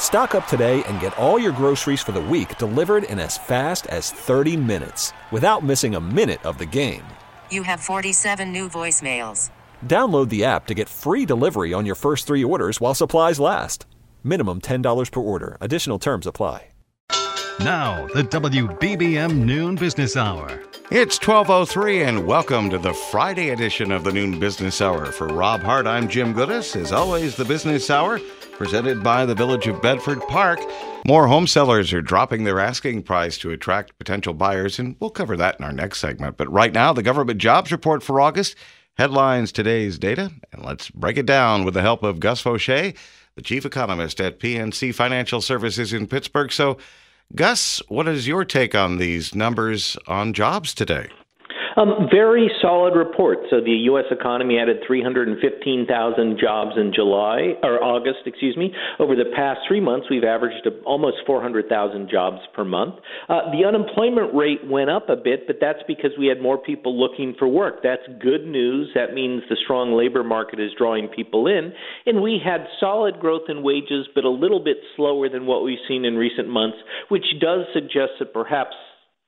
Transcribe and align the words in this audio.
Stock 0.00 0.34
up 0.34 0.48
today 0.48 0.82
and 0.88 0.98
get 0.98 1.16
all 1.16 1.38
your 1.38 1.52
groceries 1.52 2.02
for 2.02 2.10
the 2.10 2.20
week 2.20 2.58
delivered 2.58 3.04
in 3.04 3.20
as 3.20 3.38
fast 3.38 3.86
as 3.86 4.10
30 4.10 4.56
minutes 4.56 5.12
without 5.30 5.62
missing 5.62 5.94
a 5.94 6.00
minute 6.00 6.44
of 6.44 6.58
the 6.58 6.66
game. 6.66 7.04
You 7.52 7.62
have 7.62 7.78
47 7.78 8.52
new 8.52 8.68
voicemails. 8.68 9.50
Download 9.86 10.28
the 10.28 10.44
app 10.44 10.66
to 10.66 10.74
get 10.74 10.88
free 10.88 11.24
delivery 11.24 11.72
on 11.72 11.86
your 11.86 11.94
first 11.94 12.26
three 12.26 12.42
orders 12.42 12.80
while 12.80 12.96
supplies 12.96 13.38
last. 13.38 13.86
Minimum 14.24 14.62
$10 14.62 15.12
per 15.12 15.20
order. 15.20 15.56
Additional 15.60 16.00
terms 16.00 16.26
apply. 16.26 16.66
Now, 17.60 18.06
the 18.14 18.22
WBBM 18.22 19.44
Noon 19.44 19.74
Business 19.74 20.16
Hour. 20.16 20.62
It's 20.90 21.18
1203 21.18 22.04
and 22.04 22.26
welcome 22.26 22.70
to 22.70 22.78
the 22.78 22.94
Friday 22.94 23.50
edition 23.50 23.92
of 23.92 24.02
the 24.02 24.12
Noon 24.12 24.40
Business 24.40 24.80
Hour. 24.80 25.12
For 25.12 25.26
Rob 25.26 25.60
Hart, 25.60 25.86
I'm 25.86 26.08
Jim 26.08 26.32
Goodis. 26.32 26.74
As 26.74 26.90
always, 26.90 27.36
the 27.36 27.44
Business 27.44 27.90
Hour 27.90 28.18
presented 28.60 29.02
by 29.02 29.24
the 29.24 29.34
Village 29.34 29.66
of 29.68 29.80
Bedford 29.80 30.20
Park. 30.28 30.60
More 31.06 31.26
home 31.26 31.46
sellers 31.46 31.94
are 31.94 32.02
dropping 32.02 32.44
their 32.44 32.60
asking 32.60 33.04
price 33.04 33.38
to 33.38 33.52
attract 33.52 33.96
potential 33.96 34.34
buyers, 34.34 34.78
and 34.78 34.96
we'll 35.00 35.08
cover 35.08 35.34
that 35.38 35.58
in 35.58 35.64
our 35.64 35.72
next 35.72 35.98
segment. 35.98 36.36
But 36.36 36.52
right 36.52 36.70
now, 36.70 36.92
the 36.92 37.02
government 37.02 37.40
jobs 37.40 37.72
report 37.72 38.02
for 38.02 38.20
August 38.20 38.56
headlines 38.98 39.50
today's 39.50 39.98
data, 39.98 40.30
and 40.52 40.62
let's 40.62 40.90
break 40.90 41.16
it 41.16 41.24
down 41.24 41.64
with 41.64 41.72
the 41.72 41.80
help 41.80 42.02
of 42.02 42.20
Gus 42.20 42.42
Faucher, 42.42 42.92
the 43.34 43.40
chief 43.40 43.64
economist 43.64 44.20
at 44.20 44.38
PNC 44.38 44.94
Financial 44.94 45.40
Services 45.40 45.94
in 45.94 46.06
Pittsburgh. 46.06 46.52
So, 46.52 46.76
Gus, 47.34 47.80
what 47.88 48.08
is 48.08 48.28
your 48.28 48.44
take 48.44 48.74
on 48.74 48.98
these 48.98 49.34
numbers 49.34 49.96
on 50.06 50.34
jobs 50.34 50.74
today? 50.74 51.08
Um, 51.76 52.08
very 52.10 52.50
solid 52.60 52.96
report. 52.96 53.38
So 53.50 53.60
the 53.60 53.70
U.S. 53.92 54.06
economy 54.10 54.58
added 54.58 54.78
315,000 54.86 56.38
jobs 56.38 56.72
in 56.76 56.92
July 56.94 57.54
or 57.62 57.82
August, 57.82 58.20
excuse 58.26 58.56
me. 58.56 58.72
Over 58.98 59.14
the 59.14 59.30
past 59.34 59.60
three 59.68 59.80
months, 59.80 60.06
we've 60.10 60.24
averaged 60.24 60.66
almost 60.84 61.18
400,000 61.26 62.10
jobs 62.10 62.38
per 62.54 62.64
month. 62.64 62.96
Uh, 63.28 63.50
the 63.52 63.66
unemployment 63.66 64.34
rate 64.34 64.60
went 64.66 64.90
up 64.90 65.08
a 65.08 65.16
bit, 65.16 65.46
but 65.46 65.56
that's 65.60 65.80
because 65.86 66.10
we 66.18 66.26
had 66.26 66.40
more 66.40 66.58
people 66.58 66.98
looking 66.98 67.34
for 67.38 67.48
work. 67.48 67.82
That's 67.82 68.02
good 68.20 68.46
news. 68.46 68.90
That 68.94 69.14
means 69.14 69.42
the 69.48 69.56
strong 69.64 69.92
labor 69.92 70.24
market 70.24 70.60
is 70.60 70.70
drawing 70.76 71.08
people 71.08 71.46
in, 71.46 71.72
and 72.06 72.22
we 72.22 72.40
had 72.44 72.66
solid 72.78 73.20
growth 73.20 73.48
in 73.48 73.62
wages, 73.62 74.06
but 74.14 74.24
a 74.24 74.30
little 74.30 74.62
bit 74.62 74.78
slower 74.96 75.28
than 75.28 75.46
what 75.46 75.64
we've 75.64 75.78
seen 75.88 76.04
in 76.04 76.16
recent 76.16 76.48
months, 76.48 76.78
which 77.08 77.24
does 77.40 77.66
suggest 77.72 78.12
that 78.18 78.32
perhaps 78.32 78.74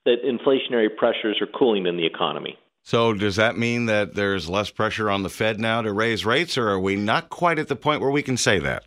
that 0.05 0.25
inflationary 0.25 0.95
pressures 0.95 1.41
are 1.41 1.47
cooling 1.47 1.86
in 1.86 1.97
the 1.97 2.06
economy. 2.06 2.58
So, 2.84 3.12
does 3.14 3.36
that 3.36 3.56
mean 3.56 3.86
that 3.86 4.14
there's 4.14 4.48
less 4.48 4.70
pressure 4.70 5.08
on 5.08 5.22
the 5.22 5.31
Fed 5.31 5.61
now 5.61 5.83
to 5.83 5.92
raise 5.92 6.27
rates, 6.27 6.58
or 6.58 6.69
are 6.69 6.81
we 6.81 6.97
not 6.97 7.31
quite 7.31 7.61
at 7.61 7.69
the 7.69 7.77
point 7.77 8.00
where 8.00 8.11
we 8.11 8.23
can 8.23 8.36
say 8.36 8.58
that? 8.58 8.84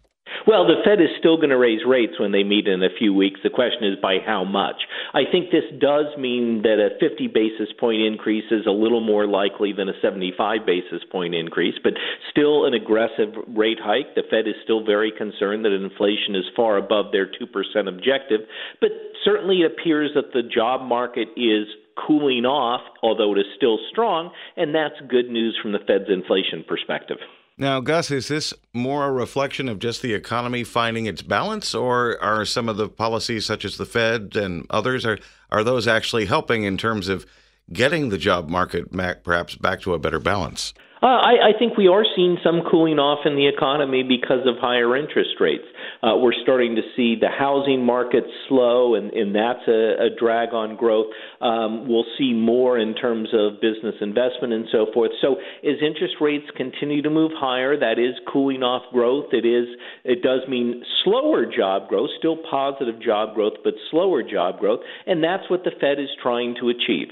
Well, 0.48 0.68
the 0.68 0.78
Fed 0.86 1.02
is 1.02 1.10
still 1.18 1.38
going 1.38 1.50
to 1.50 1.58
raise 1.58 1.82
rates 1.88 2.20
when 2.20 2.32
they 2.32 2.44
meet 2.44 2.68
in 2.68 2.84
a 2.84 2.94
few 3.00 3.16
weeks. 3.16 3.40
The 3.44 3.50
question 3.50 3.84
is 3.84 3.98
by 4.00 4.18
how 4.24 4.44
much. 4.44 4.76
I 5.12 5.24
think 5.26 5.50
this 5.50 5.66
does 5.82 6.06
mean 6.20 6.62
that 6.62 6.78
a 6.78 6.94
50 7.00 7.28
basis 7.34 7.74
point 7.80 8.04
increase 8.04 8.46
is 8.52 8.68
a 8.68 8.72
little 8.72 9.02
more 9.02 9.26
likely 9.26 9.74
than 9.74 9.90
a 9.90 10.00
75 10.04 10.64
basis 10.64 11.02
point 11.12 11.34
increase, 11.34 11.74
but 11.84 11.94
still 12.30 12.66
an 12.66 12.76
aggressive 12.76 13.34
rate 13.58 13.80
hike. 13.82 14.14
The 14.14 14.22
Fed 14.30 14.48
is 14.48 14.54
still 14.64 14.86
very 14.86 15.12
concerned 15.12 15.66
that 15.66 15.74
inflation 15.74 16.36
is 16.36 16.46
far 16.56 16.78
above 16.78 17.12
their 17.12 17.26
2% 17.26 17.90
objective, 17.90 18.42
but 18.80 18.92
certainly 19.24 19.62
it 19.62 19.72
appears 19.72 20.12
that 20.14 20.32
the 20.32 20.44
job 20.44 20.88
market 20.88 21.30
is 21.36 21.66
cooling 22.06 22.46
off, 22.46 22.82
although 23.02 23.34
it 23.34 23.40
is 23.40 23.46
still 23.58 23.80
strong, 23.90 24.30
and 24.58 24.76
that's 24.76 24.96
good 25.10 25.30
news 25.30 25.58
from 25.60 25.72
the 25.72 25.80
Fed's 25.80 26.10
inflation 26.10 26.64
perspective. 26.68 27.18
Now, 27.58 27.80
Gus, 27.80 28.12
is 28.12 28.28
this 28.28 28.54
more 28.74 29.06
a 29.06 29.12
reflection 29.12 29.70
of 29.70 29.80
just 29.80 30.02
the 30.02 30.14
economy 30.14 30.66
finding 30.66 31.06
its 31.06 31.22
balance, 31.22 31.74
or 31.74 32.22
are 32.22 32.44
some 32.44 32.68
of 32.68 32.76
the 32.76 32.90
policies, 32.90 33.46
such 33.46 33.64
as 33.64 33.78
the 33.78 33.86
Fed 33.86 34.36
and 34.36 34.66
others, 34.70 35.06
are 35.06 35.20
are 35.52 35.64
those 35.64 35.88
actually 35.88 36.26
helping 36.26 36.64
in 36.64 36.78
terms 36.78 37.08
of 37.08 37.26
getting 37.72 38.10
the 38.10 38.18
job 38.18 38.50
market 38.50 38.92
perhaps 39.24 39.56
back 39.56 39.82
to 39.82 39.94
a 39.94 40.00
better 40.00 40.20
balance? 40.20 40.74
Uh, 41.06 41.22
I, 41.22 41.54
I 41.54 41.60
think 41.60 41.78
we 41.78 41.88
are 41.88 42.04
seeing 42.16 42.38
some 42.44 42.64
cooling 42.66 42.98
off 42.98 43.28
in 43.28 43.36
the 43.36 43.46
economy 43.46 44.02
because 44.02 44.48
of 44.48 44.56
higher 44.58 44.98
interest 44.98 45.38
rates. 45.40 45.68
Uh, 46.02 46.18
we're 46.18 46.34
starting 46.42 46.76
to 46.78 46.82
see 46.96 47.14
the 47.14 47.30
housing 47.30 47.86
market 47.86 48.24
slow, 48.48 48.96
and, 48.96 49.14
and 49.14 49.36
that's 49.36 49.68
a, 49.68 50.08
a 50.08 50.10
drag 50.18 50.50
on 50.54 50.76
growth. 50.76 51.06
Um, 51.42 51.88
we'll 51.88 52.10
see 52.18 52.34
more 52.34 52.80
in 52.80 52.96
terms 52.96 53.30
of 53.34 53.62
business 53.62 53.94
investment 54.02 54.54
and 54.54 54.66
so 54.72 54.88
forth. 54.96 55.12
So, 55.22 55.36
as 55.62 55.78
interest 55.86 56.16
rates 56.22 56.50
continue 56.58 57.04
to 57.04 57.12
move 57.12 57.32
higher, 57.36 57.78
that 57.78 58.00
is 58.00 58.16
cooling 58.32 58.64
off 58.64 58.92
growth. 58.92 59.30
It 59.32 59.46
is. 59.46 59.68
It 60.06 60.24
does 60.24 60.42
mean 60.50 60.82
slower 61.04 61.46
job 61.46 61.88
growth, 61.88 62.10
still 62.18 62.38
positive 62.50 63.00
job 63.00 63.36
growth, 63.36 63.62
but 63.64 63.74
slower 63.92 64.24
job 64.24 64.60
growth, 64.60 64.80
and 65.06 65.24
that's 65.24 65.50
what 65.52 65.64
the 65.66 65.72
Fed 65.80 66.00
is 66.00 66.10
trying 66.24 66.56
to 66.62 66.70
achieve. 66.70 67.10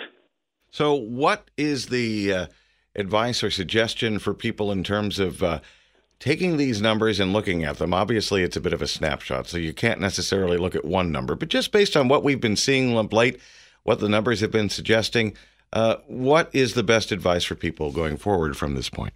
So, 0.74 0.96
what 0.96 1.52
is 1.56 1.86
the 1.86 2.34
uh 2.34 2.46
advice 2.96 3.44
or 3.44 3.52
suggestion 3.52 4.18
for 4.18 4.34
people 4.34 4.72
in 4.72 4.84
terms 4.84 5.20
of 5.20 5.44
uh, 5.44 5.60
taking 6.20 6.58
these 6.58 6.82
numbers 6.82 7.20
and 7.20 7.32
looking 7.32 7.64
at 7.64 7.78
them? 7.78 7.94
Obviously, 7.94 8.42
it's 8.42 8.58
a 8.58 8.62
bit 8.62 8.74
of 8.74 8.82
a 8.82 8.88
snapshot, 8.88 9.46
so 9.46 9.58
you 9.58 9.72
can't 9.72 10.02
necessarily 10.02 10.58
look 10.58 10.74
at 10.74 10.84
one 10.84 11.12
number, 11.12 11.36
but 11.36 11.50
just 11.50 11.72
based 11.72 11.96
on 11.96 12.08
what 12.08 12.24
we've 12.24 12.42
been 12.42 12.56
seeing 12.56 12.96
late, 13.10 13.40
what 13.84 14.00
the 14.00 14.10
numbers 14.10 14.40
have 14.42 14.50
been 14.50 14.70
suggesting, 14.70 15.38
uh, 15.74 15.98
what 16.08 16.50
is 16.54 16.74
the 16.74 16.82
best 16.82 17.12
advice 17.12 17.44
for 17.44 17.54
people 17.54 17.92
going 17.92 18.18
forward 18.18 18.58
from 18.58 18.74
this 18.74 18.90
point? 18.90 19.14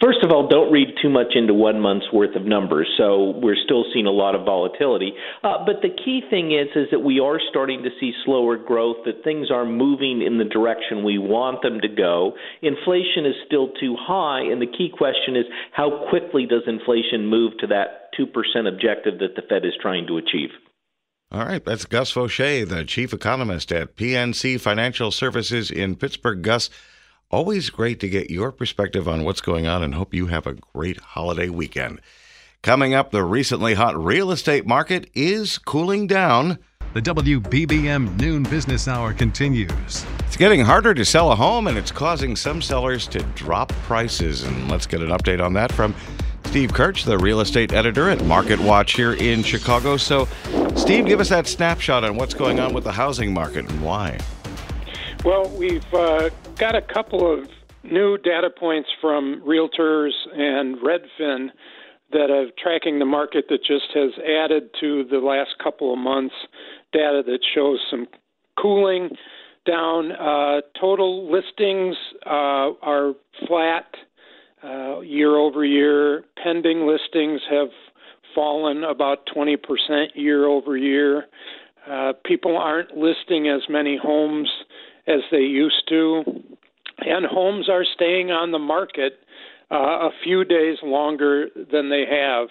First 0.00 0.18
of 0.22 0.30
all, 0.30 0.46
don't 0.46 0.70
read 0.70 0.94
too 1.02 1.08
much 1.08 1.34
into 1.34 1.52
one 1.52 1.80
month's 1.80 2.06
worth 2.12 2.36
of 2.36 2.44
numbers. 2.44 2.88
So 2.96 3.32
we're 3.42 3.58
still 3.64 3.84
seeing 3.92 4.06
a 4.06 4.12
lot 4.12 4.36
of 4.36 4.44
volatility. 4.44 5.12
Uh, 5.42 5.64
but 5.66 5.82
the 5.82 5.90
key 5.90 6.22
thing 6.30 6.52
is, 6.52 6.68
is 6.76 6.86
that 6.92 7.00
we 7.00 7.18
are 7.18 7.40
starting 7.50 7.82
to 7.82 7.90
see 7.98 8.12
slower 8.24 8.56
growth. 8.56 8.98
That 9.06 9.24
things 9.24 9.50
are 9.50 9.64
moving 9.64 10.22
in 10.22 10.38
the 10.38 10.44
direction 10.44 11.02
we 11.02 11.18
want 11.18 11.62
them 11.62 11.80
to 11.80 11.88
go. 11.88 12.34
Inflation 12.62 13.26
is 13.26 13.34
still 13.44 13.72
too 13.80 13.96
high, 13.98 14.42
and 14.42 14.62
the 14.62 14.70
key 14.70 14.88
question 14.96 15.34
is, 15.34 15.46
how 15.72 16.06
quickly 16.08 16.46
does 16.46 16.62
inflation 16.68 17.26
move 17.26 17.58
to 17.58 17.66
that 17.66 18.10
two 18.16 18.26
percent 18.26 18.68
objective 18.68 19.18
that 19.18 19.34
the 19.34 19.42
Fed 19.48 19.64
is 19.64 19.74
trying 19.82 20.06
to 20.06 20.16
achieve? 20.16 20.50
All 21.32 21.44
right, 21.44 21.64
that's 21.64 21.84
Gus 21.84 22.12
Faucher, 22.12 22.64
the 22.64 22.84
chief 22.84 23.12
economist 23.12 23.72
at 23.72 23.96
PNC 23.96 24.60
Financial 24.60 25.10
Services 25.10 25.72
in 25.72 25.96
Pittsburgh. 25.96 26.40
Gus. 26.40 26.70
Always 27.30 27.68
great 27.68 28.00
to 28.00 28.08
get 28.08 28.30
your 28.30 28.50
perspective 28.50 29.06
on 29.06 29.22
what's 29.22 29.42
going 29.42 29.66
on 29.66 29.82
and 29.82 29.94
hope 29.94 30.14
you 30.14 30.28
have 30.28 30.46
a 30.46 30.54
great 30.54 30.98
holiday 30.98 31.50
weekend. 31.50 32.00
Coming 32.62 32.94
up, 32.94 33.10
the 33.10 33.22
recently 33.22 33.74
hot 33.74 34.02
real 34.02 34.30
estate 34.30 34.66
market 34.66 35.10
is 35.12 35.58
cooling 35.58 36.06
down. 36.06 36.58
The 36.94 37.02
WBBM 37.02 38.18
Noon 38.18 38.44
Business 38.44 38.88
Hour 38.88 39.12
continues. 39.12 40.06
It's 40.20 40.38
getting 40.38 40.62
harder 40.62 40.94
to 40.94 41.04
sell 41.04 41.30
a 41.30 41.36
home 41.36 41.66
and 41.66 41.76
it's 41.76 41.90
causing 41.90 42.34
some 42.34 42.62
sellers 42.62 43.06
to 43.08 43.18
drop 43.34 43.74
prices. 43.82 44.44
And 44.44 44.70
let's 44.70 44.86
get 44.86 45.02
an 45.02 45.10
update 45.10 45.44
on 45.44 45.52
that 45.52 45.70
from 45.70 45.94
Steve 46.46 46.72
Kerch, 46.72 47.04
the 47.04 47.18
real 47.18 47.40
estate 47.40 47.74
editor 47.74 48.08
at 48.08 48.24
Market 48.24 48.58
Watch 48.58 48.94
here 48.94 49.12
in 49.12 49.42
Chicago. 49.42 49.98
So, 49.98 50.26
Steve, 50.76 51.04
give 51.04 51.20
us 51.20 51.28
that 51.28 51.46
snapshot 51.46 52.04
on 52.04 52.16
what's 52.16 52.32
going 52.32 52.58
on 52.58 52.72
with 52.72 52.84
the 52.84 52.92
housing 52.92 53.34
market 53.34 53.68
and 53.68 53.82
why. 53.82 54.18
Well, 55.24 55.50
we've 55.50 55.92
uh, 55.92 56.30
got 56.56 56.76
a 56.76 56.82
couple 56.82 57.32
of 57.32 57.48
new 57.82 58.18
data 58.18 58.50
points 58.50 58.88
from 59.00 59.42
realtors 59.46 60.12
and 60.32 60.76
Redfin 60.78 61.48
that 62.12 62.30
are 62.30 62.46
tracking 62.62 62.98
the 62.98 63.04
market 63.04 63.46
that 63.48 63.58
just 63.58 63.86
has 63.94 64.12
added 64.18 64.70
to 64.80 65.04
the 65.10 65.18
last 65.18 65.50
couple 65.62 65.92
of 65.92 65.98
months 65.98 66.34
data 66.92 67.22
that 67.26 67.40
shows 67.54 67.80
some 67.90 68.06
cooling 68.60 69.10
down. 69.66 70.12
Uh, 70.12 70.60
total 70.80 71.30
listings 71.30 71.96
uh, 72.24 72.72
are 72.80 73.12
flat 73.46 73.86
uh, 74.64 75.00
year 75.00 75.36
over 75.36 75.64
year. 75.64 76.24
Pending 76.42 76.86
listings 76.86 77.40
have 77.50 77.68
fallen 78.34 78.84
about 78.84 79.28
20% 79.34 79.56
year 80.14 80.46
over 80.46 80.76
year. 80.76 81.24
Uh, 81.88 82.12
people 82.24 82.56
aren't 82.56 82.96
listing 82.96 83.48
as 83.48 83.62
many 83.68 83.98
homes 84.00 84.48
as 85.08 85.20
they 85.30 85.38
used 85.38 85.82
to, 85.88 86.22
and 86.98 87.26
homes 87.26 87.68
are 87.68 87.84
staying 87.94 88.30
on 88.30 88.52
the 88.52 88.58
market 88.58 89.14
uh, 89.70 89.74
a 89.74 90.10
few 90.22 90.44
days 90.44 90.78
longer 90.82 91.48
than 91.72 91.88
they 91.88 92.04
have. 92.10 92.48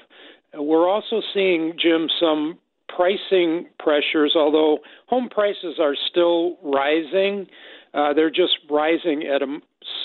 We're 0.54 0.90
also 0.90 1.22
seeing, 1.34 1.74
Jim, 1.80 2.08
some 2.20 2.58
pricing 2.88 3.68
pressures, 3.80 4.34
although 4.36 4.80
home 5.08 5.30
prices 5.30 5.76
are 5.80 5.96
still 6.10 6.58
rising. 6.64 7.48
Uh, 7.94 8.14
they're 8.14 8.30
just 8.30 8.58
rising 8.70 9.24
at 9.24 9.42
a 9.42 9.60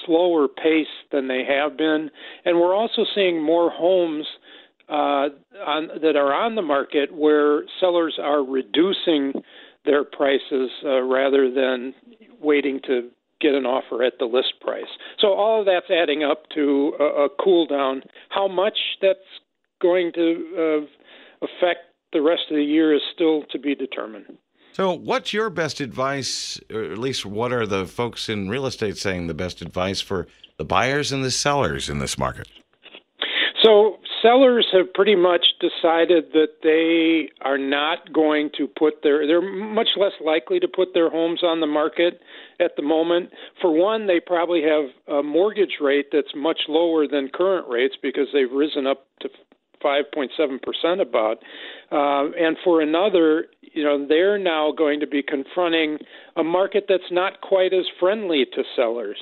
slower 0.05 0.49
pace 0.49 0.87
than 1.11 1.29
they 1.29 1.45
have 1.49 1.77
been, 1.77 2.11
and 2.45 2.59
we're 2.59 2.75
also 2.75 3.05
seeing 3.15 3.43
more 3.43 3.71
homes 3.71 4.27
uh, 4.89 5.29
on, 5.67 5.89
that 6.03 6.17
are 6.17 6.35
on 6.35 6.55
the 6.55 6.63
market 6.63 7.15
where 7.15 7.63
sellers 7.81 8.19
are 8.21 8.45
reducing 8.45 9.33
their 9.85 10.05
prices 10.05 10.71
uh, 10.85 11.01
rather 11.03 11.51
than 11.51 11.95
waiting 12.43 12.81
to 12.87 13.09
get 13.41 13.55
an 13.55 13.67
offer 13.67 14.03
at 14.05 14.15
the 14.19 14.25
list 14.25 14.55
price. 14.61 14.85
So 15.19 15.29
all 15.33 15.61
of 15.61 15.67
that's 15.67 15.91
adding 15.91 16.23
up 16.23 16.45
to 16.55 16.95
a, 17.01 17.25
a 17.25 17.29
cool 17.43 17.67
down. 17.67 18.03
How 18.29 18.47
much 18.47 18.79
that's 19.01 19.19
going 19.81 20.13
to 20.15 20.87
uh, 20.87 21.47
affect 21.47 21.81
the 22.13 22.23
rest 22.23 22.43
of 22.51 22.57
the 22.57 22.65
year 22.65 22.95
is 22.95 23.03
still 23.13 23.43
to 23.51 23.59
be 23.59 23.75
determined. 23.75 24.39
So, 24.73 24.93
what's 24.93 25.35
your 25.35 25.51
best 25.51 25.81
advice, 25.81 26.59
or 26.73 26.85
at 26.85 26.99
least 26.99 27.27
what 27.27 27.53
are 27.53 27.67
the 27.67 27.85
folks 27.87 28.29
in 28.29 28.49
real 28.49 28.65
estate 28.65 28.97
saying 28.97 29.27
the 29.27 29.35
best 29.35 29.61
advice 29.61 30.01
for 30.01 30.27
the 30.57 30.65
buyers 30.65 31.13
and 31.13 31.23
the 31.23 31.31
sellers 31.31 31.91
in 31.91 31.99
this 31.99 32.17
market? 32.17 32.49
So, 33.63 33.99
sellers 34.23 34.67
have 34.73 34.93
pretty 34.95 35.15
much 35.15 35.45
decided 35.61 36.33
that 36.33 36.63
they 36.63 37.31
are 37.45 37.59
not 37.59 38.13
going 38.13 38.51
to 38.57 38.67
put 38.67 39.03
their, 39.03 39.27
they're 39.27 39.43
much 39.43 39.89
less 39.97 40.13
likely 40.25 40.59
to 40.61 40.69
put 40.69 40.95
their 40.95 41.11
homes 41.11 41.43
on 41.43 41.61
the 41.61 41.67
market 41.67 42.21
at 42.63 42.77
the 42.77 42.83
moment. 42.83 43.31
For 43.61 43.73
one, 43.73 44.07
they 44.07 44.21
probably 44.21 44.63
have 44.63 45.19
a 45.19 45.23
mortgage 45.23 45.79
rate 45.81 46.07
that's 46.13 46.35
much 46.35 46.61
lower 46.69 47.07
than 47.07 47.29
current 47.29 47.69
rates 47.69 47.97
because 48.01 48.29
they've 48.33 48.51
risen 48.51 48.87
up 48.87 49.07
to 49.21 49.29
5.7% 49.85 51.01
about. 51.01 51.39
Uh, 51.91 52.31
and 52.39 52.57
for 52.65 52.81
another, 52.81 53.47
you 53.61 53.83
know, 53.83 54.07
they're 54.07 54.39
now 54.39 54.73
going 54.73 55.01
to 55.01 55.07
be 55.07 55.23
confronting 55.23 55.99
a 56.37 56.45
market 56.45 56.87
that's 56.89 57.11
not 57.11 57.41
quite 57.41 57.73
as 57.73 57.85
friendly 57.99 58.47
to 58.55 58.63
sellers. 58.77 59.19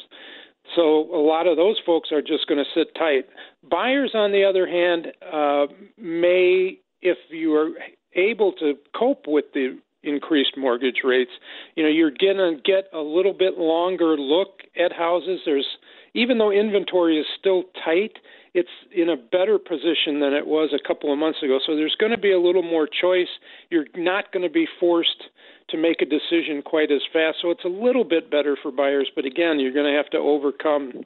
So 0.77 1.13
a 1.15 1.23
lot 1.23 1.47
of 1.47 1.57
those 1.57 1.81
folks 1.85 2.13
are 2.13 2.23
just 2.23 2.47
going 2.47 2.63
to 2.63 2.81
sit 2.81 2.95
tight. 2.95 3.27
Buyers, 3.69 4.13
on 4.15 4.31
the 4.33 4.45
other 4.45 4.67
hand, 4.67 5.09
uh, 5.33 5.67
may, 5.99 6.79
if 7.03 7.19
you 7.31 7.55
are 7.55 7.71
able 8.15 8.53
to 8.53 8.75
cope 8.97 9.27
with 9.27 9.47
the 9.55 9.79
increased 10.03 10.57
mortgage 10.57 11.03
rates, 11.05 11.31
you 11.77 11.83
know, 11.83 11.89
you're 11.89 12.11
going 12.11 12.37
to 12.37 12.57
get 12.65 12.89
a 12.93 13.01
little 13.01 13.35
bit 13.35 13.59
longer 13.59 14.17
look 14.17 14.61
at 14.77 14.93
houses. 14.93 15.41
There's 15.45 15.67
even 16.15 16.39
though 16.39 16.51
inventory 16.51 17.19
is 17.19 17.27
still 17.39 17.65
tight, 17.85 18.19
it's 18.53 18.71
in 18.93 19.09
a 19.09 19.17
better 19.17 19.59
position 19.59 20.21
than 20.21 20.33
it 20.33 20.47
was 20.47 20.73
a 20.75 20.87
couple 20.87 21.13
of 21.13 21.19
months 21.19 21.43
ago. 21.43 21.61
So 21.65 21.77
there's 21.77 21.97
going 22.01 22.11
to 22.11 22.19
be 22.19 22.33
a 22.33 22.41
little 22.41 22.65
more 22.65 22.89
choice. 22.89 23.29
You're 23.71 23.87
not 23.97 24.33
going 24.33 24.43
to 24.43 24.53
be 24.53 24.67
forced 24.81 25.25
to 25.69 25.77
make 25.77 26.03
a 26.03 26.05
decision 26.05 26.63
quite 26.65 26.91
as 26.91 27.03
fast. 27.13 27.39
So 27.41 27.51
it's 27.51 27.65
a 27.65 27.69
little 27.69 28.03
bit 28.03 28.31
better 28.31 28.57
for 28.61 28.73
buyers, 28.73 29.09
but 29.15 29.25
again, 29.25 29.61
you're 29.61 29.73
going 29.73 29.91
to 29.91 29.97
have 29.97 30.11
to 30.11 30.19
overcome 30.19 31.05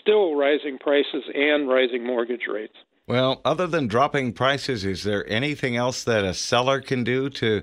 still 0.00 0.36
rising 0.36 0.78
prices 0.78 1.24
and 1.34 1.68
rising 1.68 2.06
mortgage 2.06 2.46
rates. 2.52 2.74
Well, 3.06 3.40
other 3.44 3.66
than 3.66 3.88
dropping 3.88 4.34
prices, 4.34 4.84
is 4.84 5.02
there 5.02 5.28
anything 5.30 5.76
else 5.76 6.04
that 6.04 6.24
a 6.24 6.34
seller 6.34 6.80
can 6.80 7.04
do 7.04 7.30
to 7.30 7.62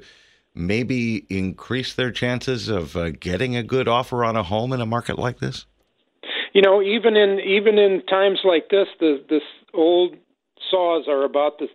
maybe 0.53 1.25
increase 1.29 1.93
their 1.93 2.11
chances 2.11 2.67
of 2.67 2.95
uh, 2.95 3.11
getting 3.11 3.55
a 3.55 3.63
good 3.63 3.87
offer 3.87 4.23
on 4.23 4.35
a 4.35 4.43
home 4.43 4.73
in 4.73 4.81
a 4.81 4.85
market 4.85 5.17
like 5.17 5.39
this? 5.39 5.65
you 6.53 6.61
know, 6.61 6.81
even 6.81 7.15
in 7.15 7.39
even 7.39 7.77
in 7.77 8.01
times 8.05 8.39
like 8.43 8.69
this, 8.69 8.87
the 8.99 9.23
this 9.29 9.43
old 9.73 10.15
saws 10.69 11.05
are 11.07 11.23
about 11.23 11.59
the 11.59 11.67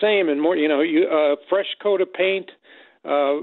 same 0.00 0.28
and 0.28 0.40
more. 0.40 0.56
You 0.56 0.68
know, 0.68 0.80
you 0.80 1.06
uh, 1.06 1.36
fresh 1.48 1.66
coat 1.82 2.00
of 2.00 2.12
paint, 2.12 2.50
uh, 3.04 3.40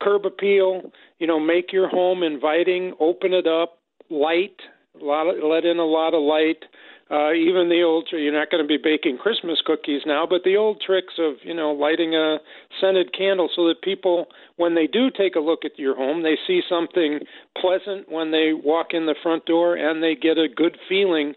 curb 0.00 0.24
appeal. 0.24 0.92
You 1.18 1.26
know, 1.26 1.40
make 1.40 1.72
your 1.72 1.88
home 1.88 2.22
inviting, 2.22 2.94
open 3.00 3.32
it 3.32 3.46
up, 3.46 3.78
light, 4.08 4.56
a 5.00 5.04
lot 5.04 5.28
of, 5.28 5.42
let 5.42 5.64
in 5.64 5.78
a 5.78 5.84
lot 5.84 6.14
of 6.14 6.22
light. 6.22 6.64
Uh, 7.10 7.32
even 7.32 7.70
the 7.70 7.82
old, 7.82 8.06
you're 8.12 8.32
not 8.32 8.50
going 8.50 8.62
to 8.62 8.68
be 8.68 8.76
baking 8.76 9.16
Christmas 9.16 9.62
cookies 9.64 10.02
now, 10.04 10.26
but 10.28 10.44
the 10.44 10.56
old 10.56 10.82
tricks 10.84 11.14
of, 11.18 11.36
you 11.42 11.54
know, 11.54 11.72
lighting 11.72 12.14
a 12.14 12.36
scented 12.78 13.16
candle 13.16 13.48
so 13.56 13.66
that 13.66 13.80
people, 13.80 14.26
when 14.56 14.74
they 14.74 14.86
do 14.86 15.10
take 15.10 15.34
a 15.34 15.40
look 15.40 15.64
at 15.64 15.78
your 15.78 15.96
home, 15.96 16.22
they 16.22 16.36
see 16.46 16.60
something 16.68 17.20
pleasant 17.58 18.12
when 18.12 18.30
they 18.30 18.52
walk 18.52 18.88
in 18.92 19.06
the 19.06 19.14
front 19.22 19.46
door 19.46 19.74
and 19.74 20.02
they 20.02 20.14
get 20.14 20.36
a 20.36 20.48
good 20.54 20.76
feeling 20.86 21.34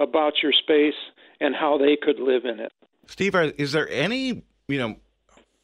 about 0.00 0.42
your 0.42 0.52
space 0.52 0.98
and 1.40 1.54
how 1.54 1.78
they 1.78 1.96
could 2.00 2.18
live 2.18 2.44
in 2.44 2.58
it. 2.58 2.72
Steve, 3.06 3.34
is 3.36 3.70
there 3.70 3.88
any, 3.90 4.42
you 4.66 4.78
know, 4.78 4.96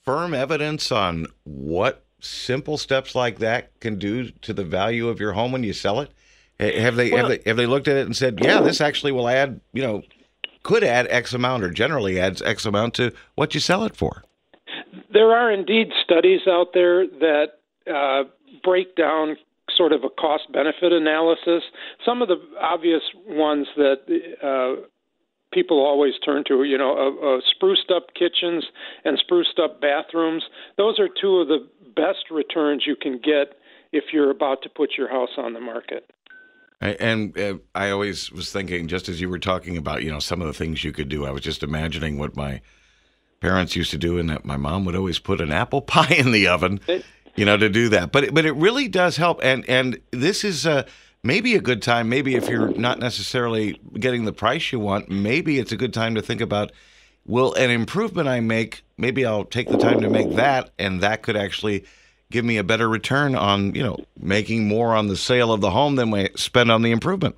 firm 0.04 0.34
evidence 0.34 0.92
on 0.92 1.26
what 1.42 2.04
simple 2.20 2.78
steps 2.78 3.14
like 3.14 3.40
that 3.40 3.78
can 3.80 3.98
do 3.98 4.30
to 4.30 4.52
the 4.52 4.64
value 4.64 5.08
of 5.08 5.18
your 5.18 5.32
home 5.32 5.50
when 5.50 5.64
you 5.64 5.72
sell 5.72 6.00
it? 6.00 6.12
Have 6.60 6.96
they 6.96 7.12
well, 7.12 7.28
have 7.28 7.28
they 7.28 7.48
have 7.48 7.56
they 7.56 7.66
looked 7.66 7.86
at 7.88 7.96
it 7.96 8.06
and 8.06 8.16
said, 8.16 8.40
yeah, 8.42 8.60
this 8.60 8.80
actually 8.80 9.12
will 9.12 9.28
add, 9.28 9.60
you 9.72 9.82
know, 9.82 10.02
could 10.64 10.82
add 10.82 11.06
X 11.08 11.32
amount 11.32 11.62
or 11.62 11.70
generally 11.70 12.18
adds 12.18 12.42
X 12.42 12.66
amount 12.66 12.94
to 12.94 13.12
what 13.36 13.54
you 13.54 13.60
sell 13.60 13.84
it 13.84 13.96
for? 13.96 14.24
There 15.12 15.30
are 15.30 15.52
indeed 15.52 15.88
studies 16.04 16.40
out 16.48 16.68
there 16.74 17.06
that 17.06 17.46
uh, 17.88 18.24
break 18.64 18.96
down 18.96 19.36
sort 19.76 19.92
of 19.92 20.02
a 20.02 20.08
cost 20.08 20.50
benefit 20.52 20.92
analysis. 20.92 21.62
Some 22.04 22.22
of 22.22 22.28
the 22.28 22.36
obvious 22.60 23.02
ones 23.26 23.68
that 23.76 24.00
uh, 24.42 24.82
people 25.52 25.78
always 25.78 26.14
turn 26.24 26.44
to, 26.48 26.64
you 26.64 26.76
know, 26.76 26.92
uh, 26.96 27.36
uh, 27.36 27.40
spruced 27.54 27.90
up 27.94 28.08
kitchens 28.14 28.64
and 29.04 29.18
spruced 29.18 29.58
up 29.62 29.80
bathrooms. 29.80 30.42
Those 30.76 30.98
are 30.98 31.08
two 31.08 31.36
of 31.36 31.48
the 31.48 31.66
best 31.94 32.30
returns 32.30 32.84
you 32.86 32.96
can 32.96 33.18
get 33.18 33.56
if 33.92 34.04
you're 34.12 34.30
about 34.30 34.62
to 34.62 34.68
put 34.68 34.90
your 34.98 35.08
house 35.08 35.30
on 35.38 35.54
the 35.54 35.60
market. 35.60 36.10
And 36.80 37.36
uh, 37.36 37.54
I 37.74 37.90
always 37.90 38.30
was 38.30 38.52
thinking, 38.52 38.86
just 38.86 39.08
as 39.08 39.20
you 39.20 39.28
were 39.28 39.40
talking 39.40 39.76
about, 39.76 40.04
you 40.04 40.12
know, 40.12 40.20
some 40.20 40.40
of 40.40 40.46
the 40.46 40.52
things 40.52 40.84
you 40.84 40.92
could 40.92 41.08
do, 41.08 41.26
I 41.26 41.30
was 41.32 41.42
just 41.42 41.64
imagining 41.64 42.18
what 42.18 42.36
my 42.36 42.60
parents 43.40 43.74
used 43.74 43.90
to 43.90 43.98
do, 43.98 44.18
and 44.18 44.30
that 44.30 44.44
my 44.44 44.56
mom 44.56 44.84
would 44.84 44.94
always 44.94 45.18
put 45.18 45.40
an 45.40 45.50
apple 45.50 45.82
pie 45.82 46.14
in 46.14 46.30
the 46.30 46.46
oven, 46.46 46.80
you 47.34 47.44
know, 47.44 47.56
to 47.56 47.68
do 47.68 47.88
that. 47.88 48.12
But 48.12 48.32
but 48.32 48.46
it 48.46 48.52
really 48.52 48.86
does 48.86 49.16
help, 49.16 49.40
and 49.42 49.68
and 49.68 50.00
this 50.12 50.44
is 50.44 50.66
uh, 50.66 50.84
maybe 51.24 51.56
a 51.56 51.60
good 51.60 51.82
time. 51.82 52.08
Maybe 52.08 52.36
if 52.36 52.48
you're 52.48 52.68
not 52.68 53.00
necessarily 53.00 53.80
getting 53.98 54.24
the 54.24 54.32
price 54.32 54.70
you 54.70 54.78
want, 54.78 55.10
maybe 55.10 55.58
it's 55.58 55.72
a 55.72 55.76
good 55.76 55.92
time 55.92 56.14
to 56.14 56.22
think 56.22 56.40
about. 56.40 56.70
Will 57.26 57.52
an 57.54 57.70
improvement 57.70 58.26
I 58.26 58.40
make, 58.40 58.84
maybe 58.96 59.26
I'll 59.26 59.44
take 59.44 59.68
the 59.68 59.76
time 59.76 60.00
to 60.00 60.08
make 60.08 60.36
that, 60.36 60.70
and 60.78 61.02
that 61.02 61.20
could 61.20 61.36
actually 61.36 61.84
give 62.30 62.44
me 62.44 62.56
a 62.58 62.64
better 62.64 62.88
return 62.88 63.34
on, 63.34 63.74
you 63.74 63.82
know, 63.82 63.98
making 64.18 64.68
more 64.68 64.94
on 64.94 65.08
the 65.08 65.16
sale 65.16 65.52
of 65.52 65.60
the 65.60 65.70
home 65.70 65.96
than 65.96 66.10
we 66.10 66.28
spend 66.36 66.70
on 66.70 66.82
the 66.82 66.90
improvement. 66.90 67.36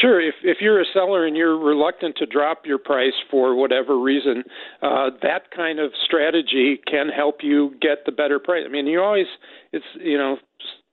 Sure. 0.00 0.20
If 0.20 0.34
if 0.42 0.58
you're 0.60 0.80
a 0.80 0.84
seller 0.92 1.26
and 1.26 1.36
you're 1.36 1.58
reluctant 1.58 2.16
to 2.16 2.26
drop 2.26 2.66
your 2.66 2.78
price 2.78 3.14
for 3.30 3.54
whatever 3.54 3.98
reason, 3.98 4.44
uh, 4.82 5.10
that 5.22 5.50
kind 5.54 5.78
of 5.78 5.92
strategy 6.04 6.78
can 6.86 7.08
help 7.08 7.36
you 7.42 7.74
get 7.80 8.04
the 8.04 8.12
better 8.12 8.38
price. 8.38 8.64
I 8.66 8.68
mean, 8.68 8.86
you 8.86 9.00
always 9.00 9.26
it's 9.72 9.86
you 9.98 10.18
know 10.18 10.36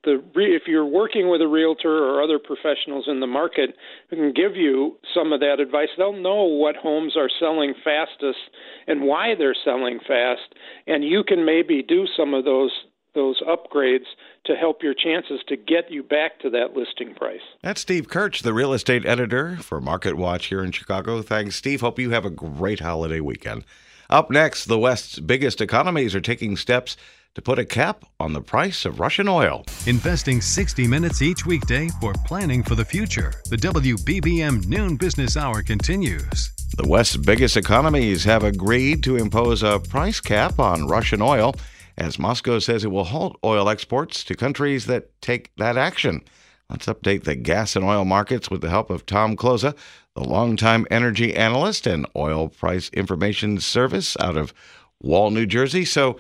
the 0.06 0.24
if 0.36 0.64
you're 0.68 0.86
working 0.86 1.30
with 1.30 1.42
a 1.42 1.48
realtor 1.48 1.92
or 1.92 2.24
other 2.24 2.40
professionals 2.40 3.06
in 3.08 3.20
the 3.20 3.28
market 3.28 3.76
who 4.10 4.16
can 4.16 4.34
give 4.34 4.56
you 4.56 4.98
some 5.14 5.34
of 5.34 5.42
that 5.42 5.60
advice, 5.60 5.90
they'll 5.98 6.14
know 6.14 6.44
what 6.44 6.78
homes 6.78 7.18
are 7.18 7.30
selling 7.40 7.74
fastest 7.84 8.40
and 8.88 9.02
why 9.02 9.36
they're 9.38 9.56
selling 9.66 10.00
fast, 10.00 10.56
and 10.88 11.04
you 11.04 11.26
can 11.26 11.44
maybe 11.46 11.84
do 11.84 12.06
some 12.16 12.34
of 12.34 12.46
those 12.46 12.72
those 13.14 13.42
upgrades 13.42 14.06
to 14.46 14.56
help 14.56 14.84
your 14.84 14.94
chances 14.94 15.42
to 15.48 15.56
get 15.56 15.92
you 15.92 16.04
back 16.04 16.40
to 16.42 16.50
that 16.50 16.76
listing 16.76 17.14
price. 17.16 17.42
That's 17.62 17.82
Steve 17.82 18.08
Kerch, 18.08 18.42
the 18.42 18.54
real 18.54 18.74
estate 18.74 19.06
editor 19.06 19.58
for 19.58 19.80
Market 19.80 20.16
Watch 20.18 20.48
here 20.48 20.64
in 20.64 20.72
Chicago. 20.72 21.22
Thanks, 21.22 21.56
Steve. 21.56 21.82
Hope 21.82 22.00
you 22.00 22.12
have 22.12 22.26
a 22.26 22.30
great 22.30 22.80
holiday 22.80 23.20
weekend. 23.20 23.64
Up 24.10 24.30
next, 24.30 24.66
the 24.66 24.80
West's 24.80 25.20
biggest 25.20 25.62
economies 25.62 26.14
are 26.14 26.22
taking 26.22 26.58
steps 26.58 26.98
to 27.36 27.42
put 27.42 27.58
a 27.58 27.66
cap 27.66 28.06
on 28.20 28.34
the 28.34 28.42
price 28.42 28.86
of 28.86 29.00
Russian 29.00 29.28
oil. 29.28 29.66
Investing 29.88 30.40
60 30.40 30.88
minutes 30.88 31.22
each 31.22 31.46
weekday 31.46 31.90
for 32.00 32.14
planning 32.26 32.62
for 32.62 32.76
the 32.76 32.86
future. 32.86 33.34
The 33.50 33.58
WBBM 33.58 34.68
Noon 34.68 34.98
Business 34.98 35.36
Hour 35.36 35.64
continues. 35.64 36.52
The 36.78 36.88
West's 36.88 37.18
biggest 37.18 37.58
economies 37.58 38.24
have 38.24 38.44
agreed 38.44 39.04
to 39.04 39.18
impose 39.18 39.64
a 39.64 39.80
price 39.80 40.20
cap 40.20 40.60
on 40.60 40.88
Russian 40.88 41.22
oil 41.22 41.56
as 41.98 42.20
Moscow 42.20 42.60
says 42.60 42.84
it 42.84 42.92
will 42.92 43.06
halt 43.06 43.38
oil 43.44 43.70
exports 43.70 44.24
to 44.24 44.36
countries 44.36 44.86
that 44.88 45.10
take 45.22 45.52
that 45.58 45.78
action. 45.78 46.22
Let's 46.70 46.88
update 46.88 47.24
the 47.24 47.36
gas 47.36 47.76
and 47.76 47.86
oil 47.86 48.06
markets 48.06 48.50
with 48.50 48.62
the 48.62 48.70
help 48.70 48.90
of 48.90 49.06
Tom 49.06 49.36
Kloza, 49.36 49.76
the 50.16 50.24
longtime 50.24 50.88
energy 50.90 51.36
analyst 51.36 51.86
and 51.86 52.08
oil 52.16 52.50
price 52.50 52.90
information 52.90 53.60
service 53.60 54.18
out 54.20 54.38
of 54.38 54.54
Wall, 55.02 55.30
New 55.32 55.46
Jersey. 55.46 55.86
So, 55.86 56.18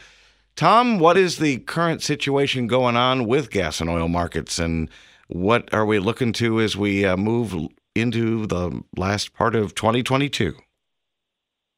Tom, 0.55 0.99
what 0.99 1.17
is 1.17 1.37
the 1.37 1.57
current 1.59 2.03
situation 2.03 2.67
going 2.67 2.95
on 2.95 3.25
with 3.25 3.49
gas 3.49 3.81
and 3.81 3.89
oil 3.89 4.07
markets, 4.07 4.59
and 4.59 4.89
what 5.27 5.73
are 5.73 5.85
we 5.85 5.97
looking 5.97 6.33
to 6.33 6.59
as 6.59 6.77
we 6.77 7.05
uh, 7.05 7.17
move 7.17 7.55
into 7.95 8.45
the 8.45 8.83
last 8.95 9.33
part 9.33 9.55
of 9.55 9.73
2022? 9.73 10.55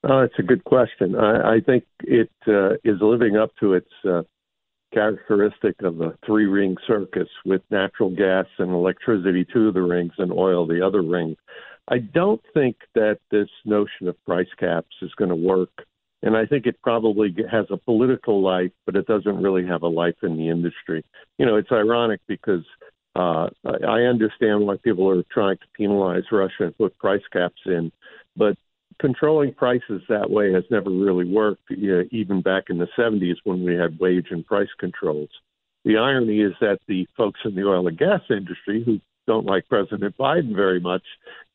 Oh, 0.07 0.19
it's 0.19 0.37
a 0.37 0.43
good 0.43 0.63
question. 0.65 1.15
I, 1.15 1.55
I 1.55 1.59
think 1.65 1.83
it 2.01 2.29
uh, 2.47 2.73
is 2.83 3.01
living 3.01 3.37
up 3.37 3.51
to 3.59 3.73
its 3.73 3.89
uh, 4.07 4.21
characteristic 4.93 5.81
of 5.81 5.99
a 5.99 6.15
three 6.23 6.45
ring 6.45 6.77
circus 6.85 7.27
with 7.43 7.63
natural 7.71 8.11
gas 8.15 8.45
and 8.59 8.69
electricity 8.69 9.45
two 9.51 9.69
of 9.69 9.73
the 9.73 9.81
rings 9.81 10.13
and 10.19 10.31
oil 10.31 10.67
the 10.67 10.85
other 10.85 11.01
ring. 11.01 11.35
I 11.87 11.97
don't 11.99 12.41
think 12.53 12.77
that 12.93 13.17
this 13.31 13.49
notion 13.65 14.07
of 14.07 14.23
price 14.25 14.47
caps 14.59 14.95
is 15.01 15.11
going 15.17 15.29
to 15.29 15.35
work. 15.35 15.71
And 16.21 16.37
I 16.37 16.45
think 16.45 16.65
it 16.67 16.81
probably 16.81 17.35
has 17.51 17.65
a 17.71 17.77
political 17.77 18.41
life, 18.41 18.71
but 18.85 18.95
it 18.95 19.07
doesn't 19.07 19.41
really 19.41 19.65
have 19.65 19.81
a 19.83 19.87
life 19.87 20.15
in 20.23 20.37
the 20.37 20.49
industry. 20.49 21.03
You 21.39 21.45
know, 21.47 21.55
it's 21.55 21.71
ironic 21.71 22.21
because 22.27 22.63
uh, 23.15 23.49
I 23.65 24.01
understand 24.01 24.65
why 24.65 24.77
people 24.83 25.09
are 25.09 25.23
trying 25.31 25.57
to 25.57 25.65
penalize 25.75 26.23
Russia 26.31 26.65
and 26.65 26.77
put 26.77 26.97
price 26.97 27.21
caps 27.31 27.61
in, 27.65 27.91
but 28.35 28.57
controlling 28.99 29.53
prices 29.53 30.01
that 30.09 30.29
way 30.29 30.51
has 30.53 30.63
never 30.69 30.89
really 30.89 31.25
worked, 31.25 31.63
you 31.69 31.97
know, 31.97 32.03
even 32.11 32.41
back 32.41 32.65
in 32.69 32.77
the 32.77 32.87
70s 32.97 33.35
when 33.43 33.63
we 33.63 33.75
had 33.75 33.99
wage 33.99 34.27
and 34.31 34.45
price 34.45 34.69
controls. 34.79 35.29
The 35.83 35.97
irony 35.97 36.41
is 36.41 36.53
that 36.61 36.79
the 36.87 37.07
folks 37.15 37.39
in 37.45 37.55
the 37.55 37.67
oil 37.67 37.87
and 37.87 37.97
gas 37.97 38.21
industry 38.29 38.83
who 38.83 38.99
don't 39.27 39.45
like 39.45 39.67
President 39.67 40.15
Biden 40.17 40.55
very 40.55 40.79
much, 40.79 41.03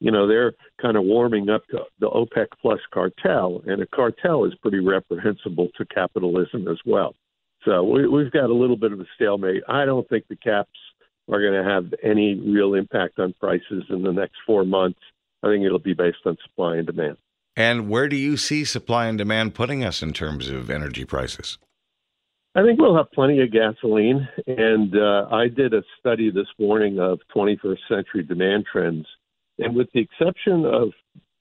you 0.00 0.10
know, 0.10 0.26
they're 0.26 0.52
kind 0.80 0.96
of 0.96 1.04
warming 1.04 1.48
up 1.48 1.66
to 1.68 1.78
the 2.00 2.08
OPEC 2.08 2.46
plus 2.60 2.80
cartel, 2.92 3.62
and 3.66 3.80
a 3.80 3.86
cartel 3.86 4.44
is 4.44 4.54
pretty 4.62 4.80
reprehensible 4.80 5.68
to 5.76 5.84
capitalism 5.86 6.68
as 6.68 6.78
well. 6.84 7.14
So 7.64 7.82
we, 7.82 8.08
we've 8.08 8.32
got 8.32 8.50
a 8.50 8.54
little 8.54 8.76
bit 8.76 8.92
of 8.92 9.00
a 9.00 9.06
stalemate. 9.14 9.62
I 9.68 9.84
don't 9.84 10.08
think 10.08 10.26
the 10.28 10.36
caps 10.36 10.70
are 11.30 11.40
going 11.40 11.62
to 11.62 11.68
have 11.68 11.92
any 12.02 12.34
real 12.34 12.74
impact 12.74 13.18
on 13.18 13.34
prices 13.38 13.84
in 13.90 14.02
the 14.02 14.12
next 14.12 14.36
four 14.46 14.64
months. 14.64 15.00
I 15.42 15.48
think 15.48 15.64
it'll 15.64 15.78
be 15.78 15.94
based 15.94 16.18
on 16.26 16.36
supply 16.48 16.76
and 16.76 16.86
demand. 16.86 17.16
And 17.56 17.88
where 17.88 18.08
do 18.08 18.16
you 18.16 18.36
see 18.36 18.64
supply 18.64 19.06
and 19.06 19.18
demand 19.18 19.54
putting 19.54 19.84
us 19.84 20.02
in 20.02 20.12
terms 20.12 20.48
of 20.48 20.70
energy 20.70 21.04
prices? 21.04 21.58
I 22.54 22.62
think 22.62 22.80
we'll 22.80 22.96
have 22.96 23.12
plenty 23.12 23.40
of 23.42 23.52
gasoline. 23.52 24.28
And 24.46 24.96
uh, 24.96 25.26
I 25.30 25.48
did 25.48 25.72
a 25.72 25.82
study 25.98 26.30
this 26.30 26.48
morning 26.58 26.98
of 26.98 27.20
21st 27.34 27.78
century 27.88 28.22
demand 28.22 28.64
trends. 28.70 29.06
And 29.58 29.76
with 29.76 29.88
the 29.92 30.00
exception 30.00 30.64
of 30.64 30.90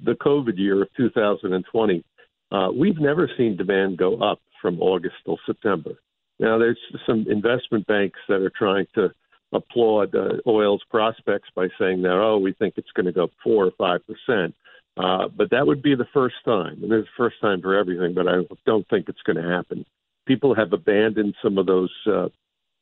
the 0.04 0.14
COVID 0.14 0.58
year 0.58 0.82
of 0.84 0.90
2020, 0.98 2.04
uh, 2.52 2.70
we've 2.76 3.00
never 3.00 3.30
seen 3.38 3.58
demand 3.58 3.98
go 3.98 4.18
up 4.18 4.40
from 4.62 4.80
August 4.82 5.16
till 5.26 5.40
September. 5.46 5.92
Now, 6.40 6.58
there's 6.58 6.80
some 7.06 7.26
investment 7.30 7.86
banks 7.88 8.20
that 8.28 8.42
are 8.42 8.52
trying 8.58 8.88
to 8.96 9.10
applaud 9.52 10.16
uh, 10.16 10.38
oil's 10.48 10.84
prospects 10.90 11.50
by 11.56 11.68
saying 11.80 12.02
that, 12.04 12.14
oh, 12.14 12.38
we 12.38 12.54
think 12.54 12.76
it's 12.78 12.92
going 12.96 13.08
to 13.08 13.12
go 13.12 13.26
up 13.26 13.32
four 13.44 13.66
or 13.66 13.72
five 13.78 14.02
percent. 14.06 14.54
Uh, 15.00 15.30
but 15.30 15.50
that 15.52 15.66
would 15.66 15.82
be 15.82 15.96
the 15.96 16.08
first 16.14 16.36
time, 16.44 16.84
and 16.84 16.92
it's 16.92 17.08
the 17.08 17.24
first 17.24 17.38
time 17.40 17.62
for 17.62 17.74
everything. 17.74 18.14
But 18.14 18.28
I 18.28 18.42
don't 18.66 18.88
think 18.90 19.08
it's 19.08 19.22
going 19.22 19.38
to 19.38 19.50
happen. 19.50 19.86
People 20.28 20.54
have 20.54 20.74
abandoned 20.74 21.36
some 21.42 21.58
of 21.58 21.66
those 21.66 21.92
uh, 22.06 22.28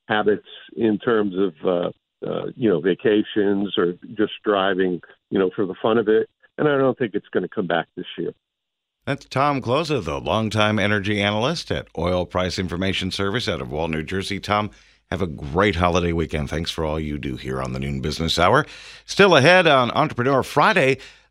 habits 0.08 0.48
in 0.76 0.98
terms 0.98 1.36
of 1.38 1.54
uh, 1.64 2.28
uh, 2.28 2.48
you 2.56 2.68
know 2.70 2.82
vacations 2.82 3.78
or 3.78 3.94
just 4.16 4.34
driving, 4.44 5.00
you 5.30 5.38
know, 5.38 5.52
for 5.56 5.68
the 5.68 5.76
fun 5.80 6.00
of 6.00 6.08
it. 6.08 6.28
And 6.58 6.68
I 6.68 6.78
don't 6.78 6.98
think 6.98 7.14
it's 7.14 7.30
going 7.30 7.44
to 7.44 7.50
come 7.50 7.68
back 7.68 7.86
this 7.96 8.08
year. 8.18 8.32
That's 9.06 9.26
Tom 9.26 9.62
Kloza, 9.62 10.04
the 10.04 10.20
longtime 10.20 10.80
energy 10.80 11.22
analyst 11.22 11.72
at 11.72 11.88
Oil 11.98 12.26
Price 12.26 12.58
Information 12.58 13.12
Service 13.12 13.48
out 13.48 13.62
of 13.62 13.72
Wall, 13.72 13.88
New 13.88 14.02
Jersey. 14.04 14.40
Tom, 14.40 14.72
have 15.12 15.22
a 15.22 15.28
great 15.28 15.76
holiday 15.76 16.14
weekend. 16.14 16.50
Thanks 16.50 16.72
for 16.72 16.84
all 16.84 17.00
you 17.00 17.20
do 17.20 17.38
here 17.38 17.62
on 17.62 17.74
the 17.74 17.80
Noon 17.80 18.02
Business 18.02 18.40
Hour. 18.40 18.66
Still 19.06 19.38
ahead 19.38 19.68
on 19.68 19.92
Entrepreneur 19.92 20.44
Friday, 20.44 20.98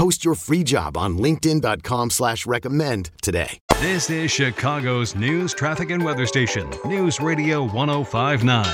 Post 0.00 0.24
your 0.24 0.34
free 0.34 0.64
job 0.64 0.96
on 0.96 1.18
LinkedIn.com 1.18 2.08
slash 2.08 2.46
recommend 2.46 3.10
today. 3.20 3.58
This 3.80 4.08
is 4.08 4.30
Chicago's 4.30 5.14
news, 5.14 5.52
traffic, 5.52 5.90
and 5.90 6.02
weather 6.02 6.24
station, 6.24 6.70
News 6.86 7.20
Radio 7.20 7.64
1059. 7.64 8.64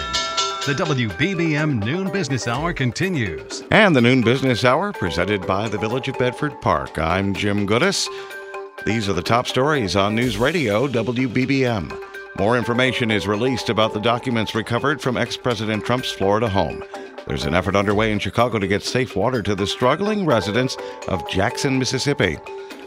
The 0.66 0.84
WBBM 0.84 1.84
Noon 1.84 2.12
Business 2.12 2.46
Hour 2.46 2.72
continues. 2.72 3.64
And 3.72 3.96
the 3.96 4.00
Noon 4.00 4.22
Business 4.22 4.64
Hour 4.64 4.92
presented 4.92 5.44
by 5.48 5.68
the 5.68 5.78
Village 5.78 6.06
of 6.06 6.16
Bedford 6.16 6.60
Park. 6.60 6.96
I'm 6.96 7.34
Jim 7.34 7.66
Goodis. 7.66 8.06
These 8.84 9.08
are 9.08 9.12
the 9.12 9.20
top 9.20 9.48
stories 9.48 9.96
on 9.96 10.14
News 10.14 10.36
Radio 10.36 10.86
WBBM. 10.86 11.92
More 12.38 12.56
information 12.56 13.10
is 13.10 13.26
released 13.26 13.68
about 13.68 13.92
the 13.94 14.00
documents 14.00 14.54
recovered 14.54 15.02
from 15.02 15.16
ex 15.16 15.36
President 15.36 15.84
Trump's 15.84 16.12
Florida 16.12 16.48
home. 16.48 16.84
There's 17.26 17.44
an 17.44 17.54
effort 17.54 17.74
underway 17.74 18.12
in 18.12 18.20
Chicago 18.20 18.60
to 18.60 18.68
get 18.68 18.84
safe 18.84 19.16
water 19.16 19.42
to 19.42 19.56
the 19.56 19.66
struggling 19.66 20.26
residents 20.26 20.76
of 21.08 21.28
Jackson, 21.28 21.78
Mississippi. 21.78 22.38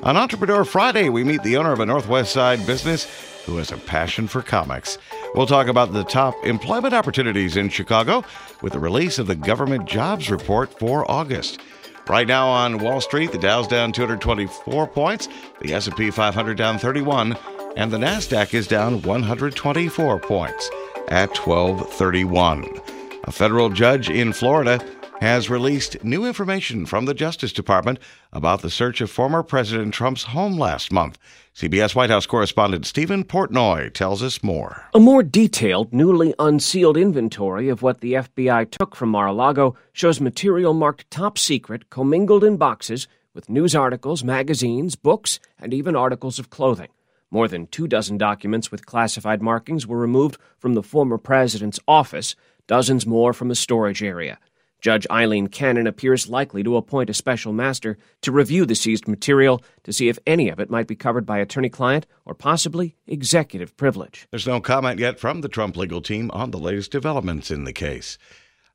On 0.04 0.16
Entrepreneur 0.16 0.64
Friday, 0.64 1.10
we 1.10 1.26
meet 1.26 1.44
the 1.44 1.58
owner 1.58 1.74
of 1.74 1.82
a 1.82 1.86
Northwest 1.86 2.32
Side 2.32 2.66
business 2.66 3.06
who 3.46 3.58
has 3.58 3.74
a 3.74 3.78
passion 3.78 4.30
for 4.30 4.42
comics. 4.42 4.98
We'll 5.36 5.46
talk 5.46 5.68
about 5.68 5.92
the 5.92 6.06
top 6.06 6.36
employment 6.46 6.94
opportunities 6.94 7.58
in 7.58 7.68
Chicago 7.68 8.24
with 8.62 8.72
the 8.72 8.80
release 8.80 9.20
of 9.20 9.28
the 9.28 9.36
government 9.36 9.86
jobs 9.86 10.32
report 10.32 10.80
for 10.80 11.10
August. 11.12 11.60
Right 12.08 12.28
now 12.28 12.48
on 12.48 12.80
Wall 12.80 13.02
Street, 13.02 13.34
the 13.34 13.38
Dow's 13.38 13.68
down 13.68 13.92
224 13.92 14.88
points, 14.88 15.28
the 15.60 15.74
S&P 15.74 16.12
500 16.12 16.58
down 16.58 16.80
31, 16.80 17.36
and 17.76 17.92
the 17.92 17.98
Nasdaq 17.98 18.54
is 18.54 18.68
down 18.68 19.02
124 19.02 20.20
points 20.20 20.70
at 21.10 21.38
1231. 21.38 22.99
A 23.30 23.32
federal 23.32 23.70
judge 23.70 24.10
in 24.10 24.34
Florida 24.34 24.84
has 25.22 25.52
released 25.52 26.04
new 26.04 26.26
information 26.26 26.88
from 26.88 27.06
the 27.06 27.14
Justice 27.14 27.54
Department 27.54 28.00
about 28.34 28.64
the 28.64 28.72
search 28.72 29.02
of 29.02 29.12
former 29.12 29.44
President 29.44 29.94
Trump's 29.94 30.24
home 30.24 30.58
last 30.58 30.92
month. 30.92 31.20
CBS 31.54 31.94
White 31.94 32.10
House 32.10 32.26
correspondent 32.26 32.88
Stephen 32.88 33.24
Portnoy 33.24 33.94
tells 33.94 34.24
us 34.24 34.42
more. 34.42 34.88
A 34.96 35.00
more 35.00 35.22
detailed, 35.22 35.94
newly 35.94 36.34
unsealed 36.40 36.98
inventory 36.98 37.70
of 37.70 37.84
what 37.84 38.02
the 38.02 38.14
FBI 38.14 38.72
took 38.72 38.96
from 38.96 39.10
Mar 39.10 39.28
a 39.28 39.32
Lago 39.32 39.76
shows 39.94 40.20
material 40.20 40.74
marked 40.74 41.12
top 41.12 41.38
secret 41.38 41.92
commingled 41.92 42.44
in 42.44 42.58
boxes 42.58 43.08
with 43.36 43.48
news 43.48 43.76
articles, 43.76 44.24
magazines, 44.24 44.96
books, 44.96 45.40
and 45.60 45.72
even 45.72 45.96
articles 45.96 46.40
of 46.40 46.50
clothing. 46.50 46.90
More 47.30 47.48
than 47.48 47.68
two 47.68 47.88
dozen 47.88 48.18
documents 48.18 48.72
with 48.72 48.88
classified 48.88 49.44
markings 49.44 49.86
were 49.86 50.00
removed 50.00 50.40
from 50.58 50.74
the 50.74 50.82
former 50.82 51.20
president's 51.20 51.80
office, 51.88 52.36
dozens 52.70 53.06
more 53.06 53.34
from 53.34 53.50
the 53.50 53.56
storage 53.56 54.02
area. 54.02 54.38
Judge 54.80 55.06
Aileen 55.12 55.48
Cannon 55.48 55.88
appears 55.88 56.30
likely 56.30 56.64
to 56.64 56.78
appoint 56.78 57.10
a 57.10 57.14
special 57.14 57.52
master 57.52 57.98
to 58.22 58.32
review 58.32 58.66
the 58.66 58.76
seized 58.76 59.08
material 59.08 59.62
to 59.84 59.92
see 59.92 60.08
if 60.08 60.20
any 60.26 60.48
of 60.48 60.60
it 60.60 60.70
might 60.70 60.88
be 60.88 60.96
covered 60.96 61.26
by 61.26 61.40
attorney 61.40 61.68
client 61.68 62.06
or 62.26 62.34
possibly 62.34 62.96
executive 63.08 63.76
privilege. 63.76 64.28
There's 64.32 64.48
no 64.48 64.62
comment 64.62 65.00
yet 65.00 65.20
from 65.20 65.42
the 65.42 65.50
Trump 65.50 65.76
legal 65.76 66.00
team 66.00 66.30
on 66.32 66.52
the 66.52 66.60
latest 66.60 66.92
developments 66.92 67.52
in 67.52 67.66
the 67.66 67.74
case. 67.74 68.18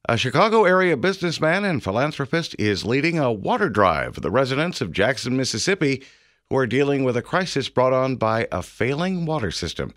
A 0.06 0.18
Chicago 0.18 0.64
area 0.64 0.98
businessman 0.98 1.64
and 1.64 1.82
philanthropist 1.82 2.54
is 2.58 2.84
leading 2.84 3.18
a 3.18 3.32
water 3.32 3.70
drive 3.70 4.16
for 4.16 4.20
the 4.20 4.30
residents 4.30 4.82
of 4.82 4.92
Jackson, 4.92 5.36
Mississippi 5.36 6.02
who 6.50 6.56
are 6.56 6.66
dealing 6.66 7.04
with 7.04 7.16
a 7.16 7.22
crisis 7.22 7.68
brought 7.68 7.92
on 7.92 8.16
by 8.16 8.46
a 8.52 8.62
failing 8.62 9.24
water 9.24 9.50
system. 9.50 9.94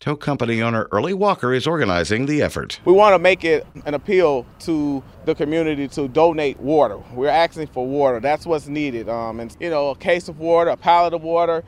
Tow 0.00 0.16
company 0.16 0.62
owner 0.62 0.88
Early 0.92 1.12
Walker 1.12 1.52
is 1.52 1.66
organizing 1.66 2.24
the 2.24 2.40
effort. 2.40 2.80
We 2.86 2.92
want 2.94 3.12
to 3.12 3.18
make 3.18 3.44
it 3.44 3.66
an 3.84 3.92
appeal 3.92 4.46
to 4.60 5.02
the 5.26 5.34
community 5.34 5.88
to 5.88 6.08
donate 6.08 6.58
water. 6.58 6.96
We're 7.12 7.28
asking 7.28 7.66
for 7.66 7.86
water. 7.86 8.18
That's 8.18 8.46
what's 8.46 8.66
needed. 8.66 9.10
Um, 9.10 9.40
and 9.40 9.54
you 9.60 9.68
know, 9.68 9.90
a 9.90 9.94
case 9.94 10.28
of 10.28 10.38
water, 10.38 10.70
a 10.70 10.76
pallet 10.78 11.12
of 11.12 11.22
water. 11.22 11.62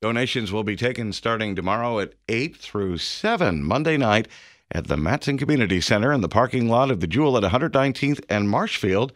Donations 0.00 0.52
will 0.52 0.62
be 0.62 0.76
taken 0.76 1.12
starting 1.12 1.56
tomorrow 1.56 1.98
at 1.98 2.14
8 2.28 2.56
through 2.56 2.98
7 2.98 3.64
Monday 3.64 3.96
night 3.96 4.28
at 4.70 4.86
the 4.86 4.96
Matson 4.96 5.36
Community 5.36 5.80
Center 5.80 6.12
in 6.12 6.20
the 6.20 6.28
parking 6.28 6.68
lot 6.68 6.92
of 6.92 7.00
the 7.00 7.08
Jewel 7.08 7.36
at 7.36 7.42
119th 7.42 8.24
and 8.28 8.48
Marshfield 8.48 9.12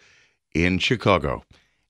in 0.57 0.81
Chicago. 0.81 1.45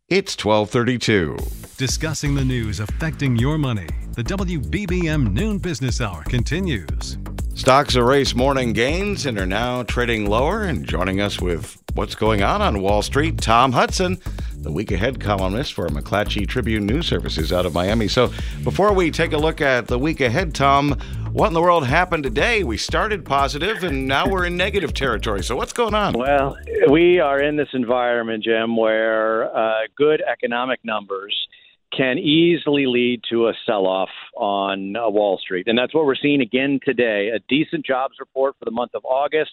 It's 0.08 0.36
1232. 0.36 1.38
Discussing 1.78 2.34
the 2.34 2.44
news 2.44 2.80
affecting 2.80 3.36
your 3.36 3.56
money. 3.56 3.86
The 4.20 4.36
WBBM 4.36 5.32
Noon 5.32 5.56
Business 5.56 5.98
Hour 5.98 6.24
continues. 6.24 7.16
Stocks 7.54 7.96
erase 7.96 8.34
morning 8.34 8.74
gains 8.74 9.24
and 9.24 9.38
are 9.38 9.46
now 9.46 9.82
trading 9.84 10.28
lower. 10.28 10.64
And 10.64 10.86
joining 10.86 11.22
us 11.22 11.40
with 11.40 11.82
what's 11.94 12.14
going 12.14 12.42
on 12.42 12.60
on 12.60 12.82
Wall 12.82 13.00
Street, 13.00 13.38
Tom 13.38 13.72
Hudson, 13.72 14.18
the 14.56 14.70
week 14.70 14.92
ahead 14.92 15.20
columnist 15.20 15.72
for 15.72 15.88
McClatchy 15.88 16.46
Tribune 16.46 16.84
News 16.84 17.06
Services 17.06 17.50
out 17.50 17.64
of 17.64 17.72
Miami. 17.72 18.08
So 18.08 18.30
before 18.62 18.92
we 18.92 19.10
take 19.10 19.32
a 19.32 19.38
look 19.38 19.62
at 19.62 19.86
the 19.86 19.98
week 19.98 20.20
ahead, 20.20 20.54
Tom, 20.54 21.00
what 21.32 21.46
in 21.46 21.54
the 21.54 21.62
world 21.62 21.86
happened 21.86 22.24
today? 22.24 22.62
We 22.62 22.76
started 22.76 23.24
positive 23.24 23.82
and 23.84 24.06
now 24.06 24.28
we're 24.28 24.44
in 24.44 24.54
negative 24.54 24.92
territory. 24.92 25.42
So 25.42 25.56
what's 25.56 25.72
going 25.72 25.94
on? 25.94 26.12
Well, 26.12 26.58
we 26.90 27.20
are 27.20 27.40
in 27.40 27.56
this 27.56 27.70
environment, 27.72 28.44
Jim, 28.44 28.76
where 28.76 29.56
uh, 29.56 29.86
good 29.96 30.22
economic 30.30 30.84
numbers 30.84 31.34
can 31.96 32.18
easily 32.18 32.86
lead 32.86 33.22
to 33.30 33.48
a 33.48 33.52
sell 33.66 33.86
off 33.86 34.10
on 34.36 34.96
uh, 34.96 35.08
Wall 35.08 35.38
Street. 35.38 35.66
And 35.66 35.76
that's 35.76 35.94
what 35.94 36.06
we're 36.06 36.14
seeing 36.14 36.40
again 36.40 36.78
today. 36.84 37.30
A 37.34 37.40
decent 37.48 37.84
jobs 37.84 38.14
report 38.20 38.56
for 38.58 38.64
the 38.64 38.70
month 38.70 38.92
of 38.94 39.04
August. 39.04 39.50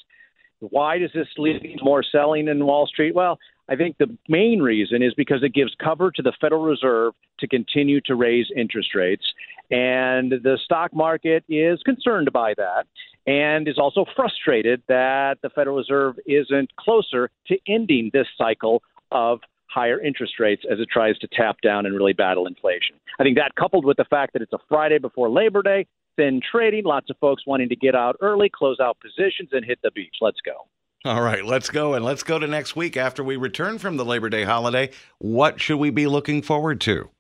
Why 0.60 0.98
does 0.98 1.12
this 1.14 1.28
lead 1.38 1.62
to 1.62 1.84
more 1.84 2.04
selling 2.04 2.48
in 2.48 2.66
Wall 2.66 2.88
Street? 2.88 3.14
Well, 3.14 3.38
I 3.70 3.76
think 3.76 3.98
the 3.98 4.18
main 4.30 4.62
reason 4.62 5.04
is 5.04 5.14
because 5.14 5.44
it 5.44 5.54
gives 5.54 5.74
cover 5.84 6.12
to 6.12 6.22
the 6.22 6.34
Federal 6.40 6.64
Reserve 6.64 7.14
to 7.40 7.48
continue 7.48 8.02
to 8.02 8.16
raise 8.16 8.48
interest 8.56 8.96
rates. 8.96 9.26
And 9.70 10.32
the 10.32 10.58
stock 10.64 10.94
market 10.94 11.44
is 11.50 11.82
concerned 11.84 12.32
by 12.32 12.54
that 12.58 12.86
and 13.28 13.68
is 13.68 13.78
also 13.78 14.06
frustrated 14.16 14.82
that 14.88 15.40
the 15.42 15.50
Federal 15.50 15.78
Reserve 15.78 16.16
isn't 16.26 16.74
closer 16.78 17.30
to 17.48 17.58
ending 17.68 18.10
this 18.14 18.28
cycle 18.38 18.82
of 19.12 19.40
higher 19.78 20.02
interest 20.02 20.40
rates 20.40 20.64
as 20.72 20.80
it 20.80 20.88
tries 20.92 21.20
to 21.20 21.28
tap 21.28 21.62
down 21.62 21.86
and 21.86 21.96
really 21.96 22.14
battle 22.14 22.48
inflation. 22.48 22.96
I 23.20 23.24
think 23.24 23.38
that 23.38 23.54
coupled 23.56 23.86
with 23.86 23.98
the 23.98 24.06
fact 24.06 24.34
that 24.34 24.42
it's 24.42 24.54
a 24.54 24.58
Friday 24.68 24.98
before 24.98 25.30
Labor 25.30 25.62
Day, 25.62 25.86
thin 26.16 26.42
trading, 26.52 26.84
lots 26.84 27.12
of 27.12 27.18
folks 27.18 27.44
wanting 27.46 27.70
to 27.70 27.76
get 27.76 27.94
out 27.94 28.16
early, 28.20 28.50
close 28.50 28.80
out 28.80 28.98
positions, 29.00 29.50
and 29.52 29.64
hit 29.64 29.78
the 29.84 29.92
beach. 29.92 30.16
Let's 30.20 30.40
go. 30.44 30.66
All 31.06 31.22
right, 31.22 31.46
let's 31.46 31.70
go. 31.70 31.94
And 31.94 32.04
let's 32.04 32.24
go 32.24 32.40
to 32.40 32.48
next 32.48 32.76
week 32.76 32.98
after 32.98 33.24
we 33.24 33.36
return 33.36 33.78
from 33.78 33.98
the 33.98 34.04
Labor 34.04 34.30
Day 34.30 34.44
holiday. 34.46 34.90
What 35.20 35.62
should 35.62 35.78
we 35.78 35.92
be 35.92 36.08
looking 36.08 36.42
forward 36.42 36.82
to? 36.82 37.12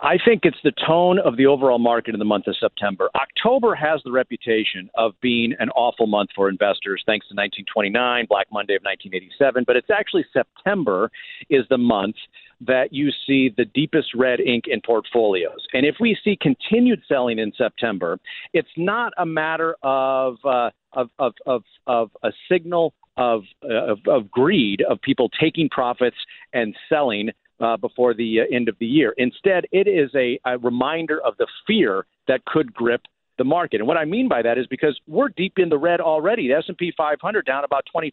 I 0.00 0.16
think 0.24 0.42
it's 0.44 0.58
the 0.62 0.72
tone 0.86 1.18
of 1.18 1.36
the 1.36 1.46
overall 1.46 1.80
market 1.80 2.14
in 2.14 2.20
the 2.20 2.24
month 2.24 2.46
of 2.46 2.56
September. 2.56 3.10
October 3.16 3.74
has 3.74 4.00
the 4.04 4.12
reputation 4.12 4.88
of 4.94 5.12
being 5.20 5.54
an 5.58 5.70
awful 5.70 6.06
month 6.06 6.30
for 6.36 6.48
investors, 6.48 7.02
thanks 7.04 7.26
to 7.26 7.34
1929, 7.34 8.26
Black 8.28 8.46
Monday 8.52 8.76
of 8.76 8.82
1987. 8.82 9.64
But 9.66 9.74
it's 9.74 9.90
actually 9.90 10.24
September 10.32 11.10
is 11.50 11.64
the 11.68 11.78
month 11.78 12.14
that 12.60 12.92
you 12.92 13.10
see 13.26 13.52
the 13.56 13.64
deepest 13.64 14.14
red 14.14 14.38
ink 14.38 14.64
in 14.68 14.80
portfolios. 14.80 15.66
And 15.72 15.84
if 15.84 15.96
we 15.98 16.16
see 16.22 16.38
continued 16.40 17.02
selling 17.08 17.40
in 17.40 17.52
September, 17.58 18.20
it's 18.52 18.68
not 18.76 19.12
a 19.18 19.26
matter 19.26 19.76
of 19.82 20.36
uh, 20.44 20.70
of, 20.92 21.10
of, 21.18 21.34
of, 21.46 21.62
of 21.86 22.10
a 22.22 22.30
signal 22.50 22.94
of, 23.16 23.42
of, 23.62 23.98
of 24.06 24.30
greed 24.30 24.82
of 24.88 25.00
people 25.02 25.28
taking 25.40 25.68
profits 25.68 26.16
and 26.52 26.74
selling 26.88 27.30
uh, 27.60 27.76
before 27.76 28.14
the 28.14 28.40
uh, 28.40 28.54
end 28.54 28.68
of 28.68 28.76
the 28.78 28.86
year. 28.86 29.14
Instead, 29.16 29.66
it 29.72 29.86
is 29.88 30.10
a, 30.14 30.38
a 30.44 30.58
reminder 30.58 31.20
of 31.22 31.36
the 31.38 31.46
fear 31.66 32.06
that 32.26 32.44
could 32.44 32.72
grip 32.72 33.02
the 33.38 33.44
market. 33.44 33.80
And 33.80 33.86
what 33.86 33.96
I 33.96 34.04
mean 34.04 34.28
by 34.28 34.42
that 34.42 34.58
is 34.58 34.66
because 34.66 34.98
we're 35.06 35.28
deep 35.28 35.54
in 35.58 35.68
the 35.68 35.78
red 35.78 36.00
already. 36.00 36.48
The 36.48 36.54
S&P 36.54 36.92
500 36.96 37.46
down 37.46 37.64
about 37.64 37.84
20% 37.94 38.10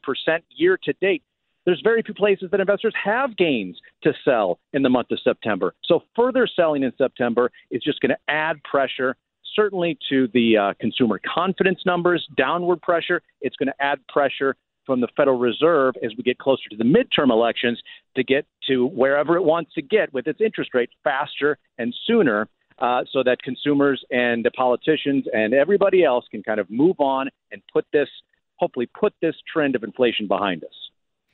year 0.51 0.77
to 0.83 0.93
date. 1.01 1.23
There's 1.65 1.81
very 1.83 2.03
few 2.03 2.13
places 2.13 2.49
that 2.51 2.59
investors 2.59 2.93
have 3.03 3.35
gains 3.35 3.77
to 4.03 4.13
sell 4.23 4.59
in 4.73 4.83
the 4.83 4.89
month 4.89 5.09
of 5.09 5.19
September. 5.23 5.73
So 5.83 6.03
further 6.15 6.47
selling 6.47 6.83
in 6.83 6.93
September 6.95 7.51
is 7.71 7.81
just 7.81 8.01
going 8.01 8.11
to 8.11 8.31
add 8.31 8.63
pressure 8.63 9.17
certainly 9.55 9.97
to 10.09 10.27
the 10.33 10.57
uh, 10.57 10.73
consumer 10.79 11.19
confidence 11.33 11.79
numbers, 11.85 12.27
downward 12.37 12.81
pressure. 12.81 13.21
It's 13.41 13.55
going 13.55 13.67
to 13.67 13.83
add 13.83 14.05
pressure 14.07 14.55
from 14.85 15.01
the 15.01 15.07
Federal 15.15 15.37
Reserve 15.37 15.95
as 16.03 16.11
we 16.17 16.23
get 16.23 16.37
closer 16.37 16.69
to 16.69 16.77
the 16.77 16.83
midterm 16.83 17.31
elections 17.31 17.81
to 18.15 18.23
get 18.23 18.45
to 18.67 18.87
wherever 18.87 19.35
it 19.35 19.43
wants 19.43 19.73
to 19.73 19.81
get 19.81 20.13
with 20.13 20.27
its 20.27 20.39
interest 20.41 20.73
rate 20.73 20.89
faster 21.03 21.57
and 21.77 21.93
sooner. 22.05 22.47
Uh, 22.77 23.05
so 23.09 23.23
that 23.23 23.41
consumers 23.41 24.03
and 24.11 24.43
the 24.43 24.51
politicians 24.51 25.23
and 25.33 25.53
everybody 25.53 26.03
else 26.03 26.25
can 26.29 26.43
kind 26.43 26.59
of 26.59 26.69
move 26.69 26.99
on 26.99 27.29
and 27.51 27.61
put 27.71 27.85
this, 27.93 28.09
hopefully, 28.57 28.85
put 28.99 29.13
this 29.21 29.35
trend 29.51 29.77
of 29.77 29.83
inflation 29.85 30.27
behind 30.27 30.61
us. 30.61 30.73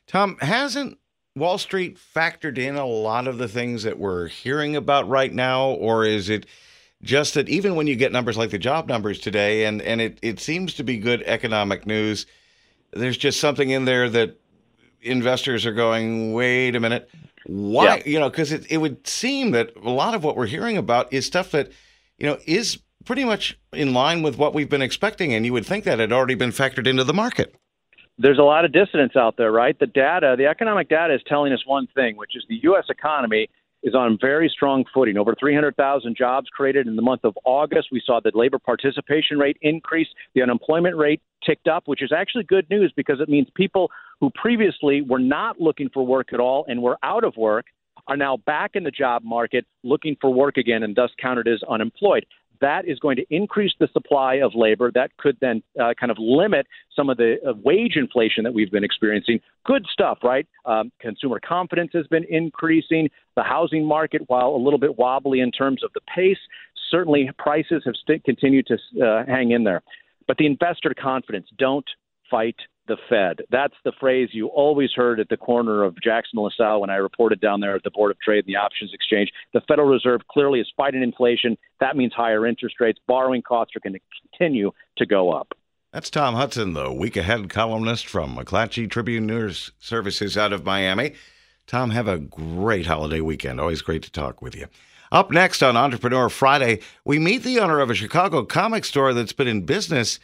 Tom, 0.06 0.38
hasn't 0.40 1.00
Wall 1.36 1.58
Street 1.58 1.98
factored 1.98 2.60
in 2.60 2.76
a 2.76 2.86
lot 2.86 3.28
of 3.28 3.40
the 3.40 3.48
things 3.48 3.82
that 3.84 3.98
we're 3.98 4.28
hearing 4.28 4.76
about 4.76 5.10
right 5.10 5.34
now, 5.34 5.70
or 5.70 6.06
is 6.06 6.30
it 6.30 6.46
just 7.02 7.34
that 7.34 7.50
even 7.50 7.76
when 7.76 7.88
you 7.88 7.96
get 7.96 8.12
numbers 8.12 8.38
like 8.38 8.52
the 8.52 8.60
job 8.60 8.88
numbers 8.88 9.18
today, 9.18 9.66
and, 9.66 9.82
and 9.82 10.02
it, 10.02 10.20
it 10.22 10.40
seems 10.40 10.74
to 10.76 10.84
be 10.84 10.98
good 10.98 11.24
economic 11.24 11.88
news, 11.88 12.26
there's 12.94 13.18
just 13.18 13.40
something 13.40 13.70
in 13.70 13.86
there 13.86 14.10
that 14.10 14.40
investors 15.02 15.66
are 15.66 15.74
going, 15.74 16.34
wait 16.34 16.76
a 16.76 16.80
minute, 16.80 17.10
why? 17.46 17.98
Yeah. 17.98 18.04
You 18.06 18.20
know, 18.20 18.30
because 18.30 18.52
it, 18.52 18.72
it 18.72 18.78
would 18.78 19.08
seem 19.08 19.52
that 19.52 19.72
a 19.76 19.90
lot 19.90 20.14
of 20.14 20.24
what 20.24 20.36
we're 20.36 20.48
hearing 20.48 20.78
about 20.78 21.12
is 21.12 21.26
stuff 21.26 21.52
that, 21.52 21.72
you 22.18 22.28
know, 22.28 22.38
is 22.46 22.80
pretty 23.06 23.24
much 23.24 23.60
in 23.74 23.94
line 23.94 24.22
with 24.22 24.38
what 24.38 24.54
we've 24.54 24.70
been 24.70 24.82
expecting. 24.82 25.34
And 25.34 25.46
you 25.46 25.54
would 25.54 25.66
think 25.66 25.84
that 25.86 26.00
had 26.00 26.12
already 26.12 26.36
been 26.36 26.52
factored 26.52 26.88
into 26.88 27.04
the 27.04 27.14
market. 27.14 27.56
There's 28.18 28.38
a 28.38 28.44
lot 28.44 28.66
of 28.66 28.72
dissonance 28.72 29.16
out 29.16 29.38
there, 29.38 29.52
right? 29.52 29.78
The 29.80 29.88
data, 29.88 30.36
the 30.38 30.46
economic 30.46 30.90
data 30.90 31.16
is 31.16 31.22
telling 31.26 31.54
us 31.54 31.66
one 31.66 31.88
thing, 31.96 32.18
which 32.18 32.36
is 32.36 32.46
the 32.48 32.60
U.S. 32.64 32.86
economy 32.90 33.50
is 33.84 33.96
on 33.96 34.18
very 34.20 34.50
strong 34.50 34.84
footing. 34.94 35.18
Over 35.18 35.36
300,000 35.40 36.16
jobs 36.16 36.48
created 36.50 36.88
in 36.88 36.96
the 36.96 37.02
month 37.02 37.24
of 37.24 37.38
August. 37.46 37.90
We 37.92 38.02
saw 38.06 38.20
the 38.24 38.32
labor 38.34 38.60
participation 38.60 39.38
rate 39.38 39.58
increase. 39.62 40.08
The 40.36 40.42
unemployment 40.42 40.98
rate 40.98 41.22
ticked 41.46 41.68
up, 41.68 41.84
which 41.88 42.04
is 42.04 42.12
actually 42.16 42.44
good 42.44 42.70
news 42.70 42.94
because 42.96 43.20
it 43.20 43.30
means 43.30 43.48
people 43.56 43.90
who 44.20 44.30
previously 44.36 45.02
were 45.02 45.20
not 45.20 45.60
looking 45.60 45.90
for 45.90 46.06
work 46.06 46.34
at 46.34 46.40
all 46.40 46.66
and 46.68 46.82
were 46.82 46.98
out 47.04 47.24
of 47.24 47.36
work 47.38 47.66
are 48.08 48.18
now 48.18 48.38
back 48.46 48.72
in 48.76 48.84
the 48.84 48.92
job 48.92 49.24
market 49.24 49.66
looking 49.84 50.16
for 50.20 50.34
work 50.34 50.58
again 50.58 50.84
and 50.84 50.96
thus 50.96 51.12
counted 51.22 51.48
as 51.48 51.62
unemployed 51.70 52.26
that 52.62 52.88
is 52.88 53.00
going 53.00 53.18
to 53.18 53.26
increase 53.30 53.74
the 53.80 53.88
supply 53.92 54.36
of 54.36 54.54
labor. 54.56 54.92
That 54.94 55.16
could 55.18 55.38
then 55.42 55.62
uh, 55.80 55.94
kind 56.00 56.12
of 56.12 56.18
limit 56.20 56.68
some 56.96 57.10
of 57.10 57.18
the 57.18 57.38
uh, 57.48 57.54
wage 57.64 57.96
inflation 57.96 58.44
that 58.44 58.54
we've 58.54 58.72
been 58.72 58.84
experiencing. 58.84 59.40
Good 59.66 59.86
stuff, 59.92 60.20
right? 60.24 60.48
Um, 60.66 60.92
consumer 61.00 61.40
confidence 61.40 61.92
has 61.94 62.08
been 62.08 62.26
increasing. 62.30 63.10
The 63.36 63.44
housing 63.44 63.86
market, 63.86 64.22
while 64.28 64.50
a 64.50 64.62
little 64.64 64.80
bit 64.80 64.98
wobbly 64.98 65.40
in 65.40 65.52
terms 65.52 65.84
of 65.84 65.92
the 65.94 66.02
pace, 66.14 66.38
certainly 66.90 67.30
prices 67.38 67.84
have 67.86 67.96
st- 67.96 68.24
continued 68.24 68.68
to 68.68 69.06
uh, 69.06 69.26
hang 69.26 69.52
in 69.52 69.64
there. 69.64 69.82
But 70.28 70.38
the 70.38 70.46
investor 70.46 70.94
confidence, 70.94 71.48
don't 71.58 71.86
fight 72.32 72.56
the 72.88 72.98
Fed. 73.10 73.46
That's 73.52 73.76
the 73.86 73.92
phrase 74.00 74.30
you 74.32 74.48
always 74.48 74.90
heard 74.96 75.20
at 75.20 75.30
the 75.30 75.38
corner 75.38 75.84
of 75.84 75.96
Jackson 76.02 76.40
and 76.40 76.46
LaSalle 76.46 76.82
when 76.82 76.90
I 76.90 76.96
reported 76.96 77.40
down 77.40 77.60
there 77.60 77.76
at 77.76 77.84
the 77.84 77.92
Board 77.92 78.12
of 78.12 78.20
Trade 78.20 78.46
and 78.46 78.48
the 78.48 78.58
Options 78.58 78.92
Exchange. 78.94 79.30
The 79.54 79.62
Federal 79.68 79.88
Reserve 79.88 80.22
clearly 80.30 80.60
is 80.60 80.68
fighting 80.76 81.04
inflation. 81.04 81.58
That 81.80 81.96
means 81.96 82.14
higher 82.14 82.48
interest 82.48 82.76
rates. 82.80 83.00
Borrowing 83.08 83.44
costs 83.44 83.76
are 83.76 83.80
going 83.82 83.94
to 83.94 84.00
continue 84.30 84.72
to 84.98 85.06
go 85.06 85.32
up. 85.32 85.54
That's 85.94 86.10
Tom 86.10 86.36
Hudson, 86.36 86.74
the 86.74 86.92
week 86.92 87.18
ahead 87.18 87.50
columnist 87.50 88.08
from 88.08 88.36
McClatchy 88.36 88.90
Tribune 88.90 89.28
News 89.28 89.72
Services 89.78 90.38
out 90.38 90.54
of 90.54 90.66
Miami. 90.66 91.14
Tom, 91.68 91.92
have 91.92 92.08
a 92.08 92.18
great 92.18 92.86
holiday 92.86 93.22
weekend. 93.22 93.60
Always 93.60 93.82
great 93.82 94.04
to 94.04 94.12
talk 94.12 94.42
with 94.42 94.56
you. 94.56 94.68
Up 95.12 95.32
next 95.32 95.62
on 95.62 95.76
Entrepreneur 95.76 96.30
Friday, 96.30 96.80
we 97.04 97.20
meet 97.20 97.44
the 97.44 97.60
owner 97.60 97.80
of 97.82 97.90
a 97.90 97.94
Chicago 97.94 98.46
comic 98.46 98.86
store 98.86 99.14
that's 99.14 99.34
been 99.34 99.48
in 99.48 99.66
business 99.66 100.20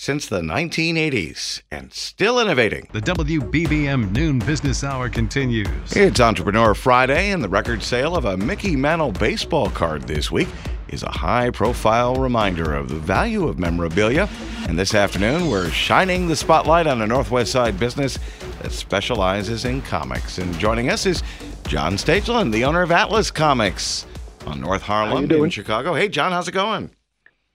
since 0.00 0.26
the 0.26 0.40
1980s 0.40 1.60
and 1.70 1.92
still 1.92 2.40
innovating. 2.40 2.88
The 2.92 3.02
WBBM 3.02 4.12
Noon 4.12 4.38
Business 4.38 4.82
Hour 4.82 5.10
continues. 5.10 5.68
It's 5.92 6.20
Entrepreneur 6.20 6.72
Friday, 6.74 7.32
and 7.32 7.44
the 7.44 7.50
record 7.50 7.82
sale 7.82 8.16
of 8.16 8.24
a 8.24 8.36
Mickey 8.36 8.76
Mantle 8.76 9.12
baseball 9.12 9.68
card 9.68 10.04
this 10.04 10.30
week 10.30 10.48
is 10.88 11.02
a 11.02 11.10
high 11.10 11.50
profile 11.50 12.14
reminder 12.16 12.74
of 12.74 12.88
the 12.88 12.96
value 12.96 13.46
of 13.46 13.58
memorabilia. 13.58 14.26
And 14.66 14.78
this 14.78 14.94
afternoon, 14.94 15.50
we're 15.50 15.68
shining 15.68 16.28
the 16.28 16.36
spotlight 16.36 16.86
on 16.86 17.02
a 17.02 17.06
Northwest 17.06 17.52
Side 17.52 17.78
business 17.78 18.18
that 18.62 18.72
specializes 18.72 19.66
in 19.66 19.82
comics. 19.82 20.38
And 20.38 20.58
joining 20.58 20.88
us 20.88 21.04
is 21.04 21.22
John 21.68 21.96
Stageland, 21.96 22.52
the 22.52 22.64
owner 22.64 22.80
of 22.80 22.90
Atlas 22.90 23.30
Comics 23.30 24.06
on 24.46 24.62
North 24.62 24.82
Harlem 24.82 25.30
in 25.30 25.50
Chicago. 25.50 25.94
Hey, 25.94 26.08
John, 26.08 26.32
how's 26.32 26.48
it 26.48 26.52
going? 26.52 26.90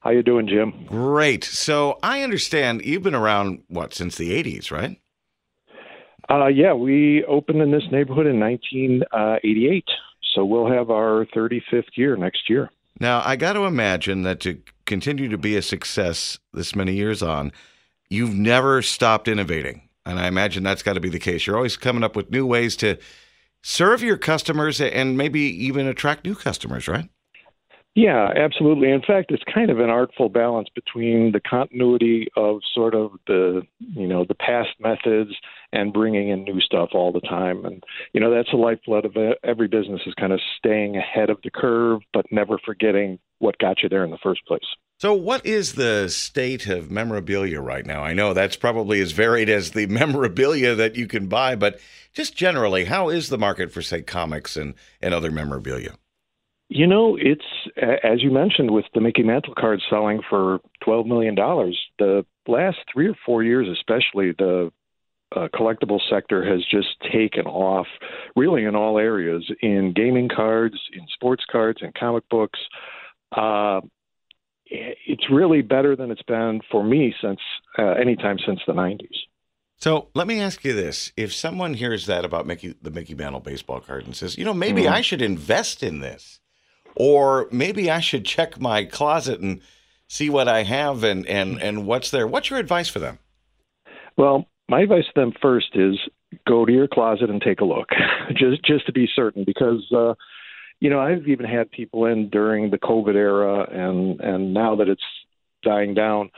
How 0.05 0.11
you 0.11 0.21
doing, 0.21 0.47
Jim? 0.47 0.85
Great. 0.85 1.43
So 1.43 1.97
I 2.03 2.21
understand 2.21 2.85
you've 2.85 3.01
been 3.01 3.15
around 3.15 3.63
what 3.69 3.91
since 3.91 4.17
the 4.17 4.31
'80s, 4.31 4.69
right? 4.69 5.01
Uh, 6.29 6.45
yeah, 6.45 6.73
we 6.73 7.25
opened 7.25 7.59
in 7.59 7.71
this 7.71 7.85
neighborhood 7.91 8.27
in 8.27 8.39
1988, 8.39 9.83
so 10.33 10.45
we'll 10.45 10.71
have 10.71 10.91
our 10.91 11.25
35th 11.35 11.89
year 11.95 12.15
next 12.15 12.47
year. 12.51 12.69
Now 12.99 13.23
I 13.25 13.35
got 13.35 13.53
to 13.53 13.65
imagine 13.65 14.21
that 14.21 14.39
to 14.41 14.61
continue 14.85 15.27
to 15.27 15.39
be 15.39 15.55
a 15.55 15.63
success 15.63 16.37
this 16.53 16.75
many 16.75 16.93
years 16.93 17.23
on, 17.23 17.51
you've 18.07 18.35
never 18.35 18.83
stopped 18.83 19.27
innovating, 19.27 19.89
and 20.05 20.19
I 20.19 20.27
imagine 20.27 20.61
that's 20.61 20.83
got 20.83 20.93
to 20.93 20.99
be 20.99 21.09
the 21.09 21.17
case. 21.17 21.47
You're 21.47 21.57
always 21.57 21.77
coming 21.77 22.03
up 22.03 22.15
with 22.15 22.29
new 22.29 22.45
ways 22.45 22.75
to 22.77 22.99
serve 23.63 24.03
your 24.03 24.17
customers 24.17 24.79
and 24.79 25.17
maybe 25.17 25.41
even 25.41 25.87
attract 25.87 26.25
new 26.25 26.35
customers, 26.35 26.87
right? 26.87 27.09
Yeah, 27.95 28.29
absolutely. 28.35 28.91
In 28.91 29.01
fact, 29.01 29.31
it's 29.31 29.43
kind 29.51 29.71
of 29.71 29.79
an 29.79 29.89
artful 29.89 30.27
balance 30.27 30.67
between 30.75 31.31
the 31.31 31.39
continuity 31.39 32.27
of 32.35 32.59
sort 32.73 32.93
of 32.93 33.11
the, 33.25 33.61
you 33.79 34.05
know, 34.05 34.25
the 34.27 34.35
past 34.35 34.71
methods 34.81 35.31
and 35.71 35.93
bringing 35.93 36.27
in 36.27 36.43
new 36.43 36.59
stuff 36.59 36.89
all 36.93 37.13
the 37.13 37.21
time. 37.21 37.63
And, 37.63 37.81
you 38.11 38.19
know, 38.19 38.35
that's 38.35 38.51
the 38.51 38.57
lifeblood 38.57 39.05
of 39.05 39.15
every 39.45 39.69
business 39.69 40.01
is 40.05 40.13
kind 40.15 40.33
of 40.33 40.41
staying 40.57 40.97
ahead 40.97 41.29
of 41.29 41.37
the 41.41 41.49
curve, 41.49 42.01
but 42.11 42.25
never 42.31 42.59
forgetting 42.65 43.17
what 43.39 43.57
got 43.59 43.81
you 43.81 43.87
there 43.87 44.03
in 44.03 44.11
the 44.11 44.17
first 44.21 44.45
place. 44.45 44.65
So, 44.99 45.13
what 45.13 45.45
is 45.45 45.73
the 45.73 46.09
state 46.09 46.67
of 46.67 46.91
memorabilia 46.91 47.61
right 47.61 47.85
now? 47.85 48.03
I 48.03 48.13
know 48.13 48.33
that's 48.33 48.55
probably 48.57 48.99
as 49.01 49.13
varied 49.13 49.49
as 49.49 49.71
the 49.71 49.85
memorabilia 49.87 50.75
that 50.75 50.95
you 50.95 51.07
can 51.07 51.27
buy, 51.27 51.55
but 51.55 51.79
just 52.13 52.35
generally, 52.35 52.85
how 52.85 53.07
is 53.07 53.29
the 53.29 53.37
market 53.37 53.71
for, 53.71 53.81
say, 53.81 54.01
comics 54.01 54.57
and, 54.57 54.73
and 55.01 55.13
other 55.13 55.31
memorabilia? 55.31 55.95
You 56.67 56.87
know, 56.87 57.15
it's 57.19 57.45
as 57.77 58.23
you 58.23 58.31
mentioned 58.31 58.71
with 58.71 58.85
the 58.93 59.01
Mickey 59.01 59.23
Mantle 59.23 59.53
card 59.53 59.81
selling 59.89 60.21
for 60.27 60.59
twelve 60.83 61.05
million 61.05 61.35
dollars. 61.35 61.79
The 61.99 62.25
last 62.47 62.77
three 62.91 63.07
or 63.07 63.15
four 63.25 63.43
years, 63.43 63.67
especially, 63.67 64.31
the 64.31 64.71
uh, 65.35 65.47
collectible 65.53 65.99
sector 66.09 66.43
has 66.43 66.65
just 66.65 66.99
taken 67.11 67.45
off, 67.45 67.87
really 68.35 68.63
in 68.63 68.75
all 68.75 68.97
areas, 68.97 69.49
in 69.61 69.93
gaming 69.93 70.29
cards, 70.29 70.75
in 70.93 71.05
sports 71.13 71.43
cards, 71.51 71.79
in 71.81 71.91
comic 71.97 72.27
books. 72.29 72.59
Uh, 73.31 73.81
it's 74.67 75.29
really 75.29 75.61
better 75.61 75.95
than 75.95 76.09
it's 76.09 76.23
been 76.23 76.61
for 76.71 76.83
me 76.83 77.13
since 77.21 77.39
uh, 77.77 77.91
any 77.91 78.15
time 78.15 78.37
since 78.45 78.59
the 78.65 78.73
'90s. 78.73 79.07
So 79.77 80.07
let 80.15 80.25
me 80.25 80.41
ask 80.41 80.63
you 80.65 80.73
this: 80.73 81.11
If 81.15 81.33
someone 81.33 81.75
hears 81.75 82.07
that 82.07 82.25
about 82.25 82.47
Mickey, 82.47 82.75
the 82.81 82.89
Mickey 82.89 83.13
Mantle 83.13 83.41
baseball 83.41 83.81
card, 83.81 84.05
and 84.05 84.15
says, 84.15 84.37
"You 84.37 84.45
know, 84.45 84.53
maybe 84.53 84.83
mm-hmm. 84.83 84.93
I 84.93 85.01
should 85.01 85.21
invest 85.21 85.83
in 85.83 85.99
this," 85.99 86.39
or 86.95 87.47
maybe 87.51 87.91
I 87.91 87.99
should 87.99 88.25
check 88.25 88.59
my 88.59 88.85
closet 88.85 89.39
and 89.39 89.61
see 90.07 90.29
what 90.29 90.47
I 90.47 90.63
have 90.63 91.03
and 91.03 91.25
and 91.27 91.61
and 91.61 91.85
what's 91.85 92.11
there. 92.11 92.27
What's 92.27 92.49
your 92.49 92.59
advice 92.59 92.89
for 92.89 92.99
them? 92.99 93.19
Well, 94.17 94.45
my 94.69 94.81
advice 94.81 95.05
to 95.05 95.21
them 95.21 95.33
first 95.41 95.75
is 95.75 95.97
go 96.47 96.65
to 96.65 96.71
your 96.71 96.87
closet 96.87 97.29
and 97.29 97.41
take 97.41 97.61
a 97.61 97.65
look, 97.65 97.89
just 98.35 98.63
just 98.63 98.85
to 98.85 98.91
be 98.91 99.07
certain, 99.13 99.43
because 99.45 99.85
uh, 99.95 100.13
you 100.79 100.89
know 100.89 100.99
I've 100.99 101.27
even 101.27 101.45
had 101.45 101.71
people 101.71 102.05
in 102.05 102.29
during 102.29 102.71
the 102.71 102.79
COVID 102.79 103.15
era, 103.15 103.67
and 103.69 104.19
and 104.21 104.53
now 104.53 104.75
that 104.75 104.87
it's 104.87 105.03
dying 105.63 105.93
down, 105.93 106.29